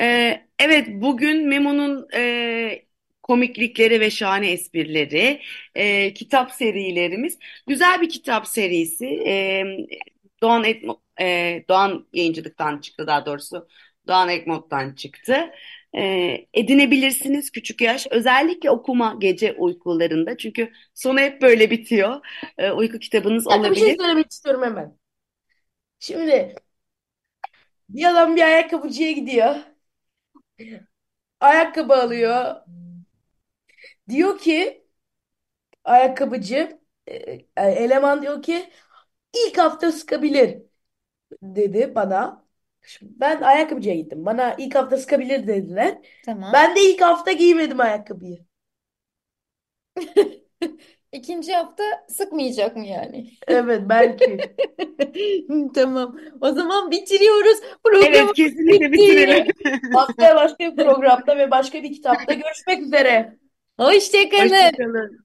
Ee, 0.00 0.46
evet 0.58 0.88
bugün 0.88 1.48
Memo'nun 1.48 2.08
e, 2.14 2.82
komiklikleri 3.22 4.00
ve 4.00 4.10
şahane 4.10 4.50
esprileri, 4.50 5.40
e, 5.74 6.14
kitap 6.14 6.52
serilerimiz. 6.52 7.38
Güzel 7.66 8.00
bir 8.00 8.08
kitap 8.08 8.46
serisi. 8.46 9.06
E, 9.06 9.64
Doğan, 10.42 10.64
Etmo, 10.64 11.00
e, 11.20 11.64
Doğan 11.68 12.06
Yayıncılık'tan 12.12 12.78
çıktı 12.78 13.06
daha 13.06 13.26
doğrusu. 13.26 13.68
Doğan 14.06 14.28
Ekmot'tan 14.28 14.94
çıktı. 14.94 15.50
E, 15.96 16.02
edinebilirsiniz 16.54 17.50
küçük 17.50 17.80
yaş. 17.80 18.06
Özellikle 18.10 18.70
okuma 18.70 19.16
gece 19.20 19.52
uykularında. 19.52 20.36
Çünkü 20.36 20.72
sonu 20.94 21.20
hep 21.20 21.42
böyle 21.42 21.70
bitiyor. 21.70 22.26
E, 22.58 22.70
uyku 22.70 22.98
kitabınız 22.98 23.46
Bir 23.46 23.50
dakika 23.50 23.70
bir 23.70 23.76
şey 23.76 23.84
olabilir. 23.84 23.98
söylemek 23.98 24.30
istiyorum 24.30 24.62
hemen. 24.62 24.98
Şimdi 25.98 26.54
bir 27.88 28.04
adam 28.04 28.36
bir 28.36 28.42
ayakkabıcıya 28.42 29.12
gidiyor. 29.12 29.56
Ayakkabı 31.40 31.94
alıyor. 31.94 32.56
Diyor 34.08 34.38
ki 34.38 34.84
ayakkabıcı 35.84 36.80
e, 37.06 37.14
e, 37.16 37.46
eleman 37.56 38.22
diyor 38.22 38.42
ki 38.42 38.70
ilk 39.34 39.58
hafta 39.58 39.92
sıkabilir 39.92 40.62
dedi 41.42 41.94
bana. 41.94 42.46
Şimdi 42.82 43.12
ben 43.20 43.42
ayakkabıcıya 43.42 43.94
gittim. 43.96 44.26
Bana 44.26 44.54
ilk 44.58 44.74
hafta 44.74 44.96
sıkabilir 44.98 45.46
dediler. 45.46 45.98
Tamam. 46.26 46.52
Ben 46.54 46.76
de 46.76 46.80
ilk 46.90 47.00
hafta 47.02 47.32
giymedim 47.32 47.80
ayakkabıyı. 47.80 48.46
İkinci 51.12 51.52
hafta 51.54 51.82
sıkmayacak 52.08 52.76
mı 52.76 52.86
yani? 52.86 53.30
Evet 53.48 53.82
belki. 53.88 54.38
Tamam. 55.74 56.16
O 56.40 56.52
zaman 56.52 56.90
bitiriyoruz. 56.90 57.58
Evet 58.02 58.32
Programı 58.32 58.32
kesinlikle 58.32 58.92
bitti. 58.92 58.92
bitirelim. 58.92 59.46
Haftaya 59.94 60.36
başka 60.36 60.58
bir 60.58 60.76
programda 60.76 61.36
ve 61.38 61.50
başka 61.50 61.82
bir 61.82 61.92
kitapta 61.92 62.34
görüşmek 62.34 62.80
üzere. 62.82 63.38
Hoşça 63.80 64.28
kalın. 64.28 64.48
Hoşçakalın. 64.48 65.24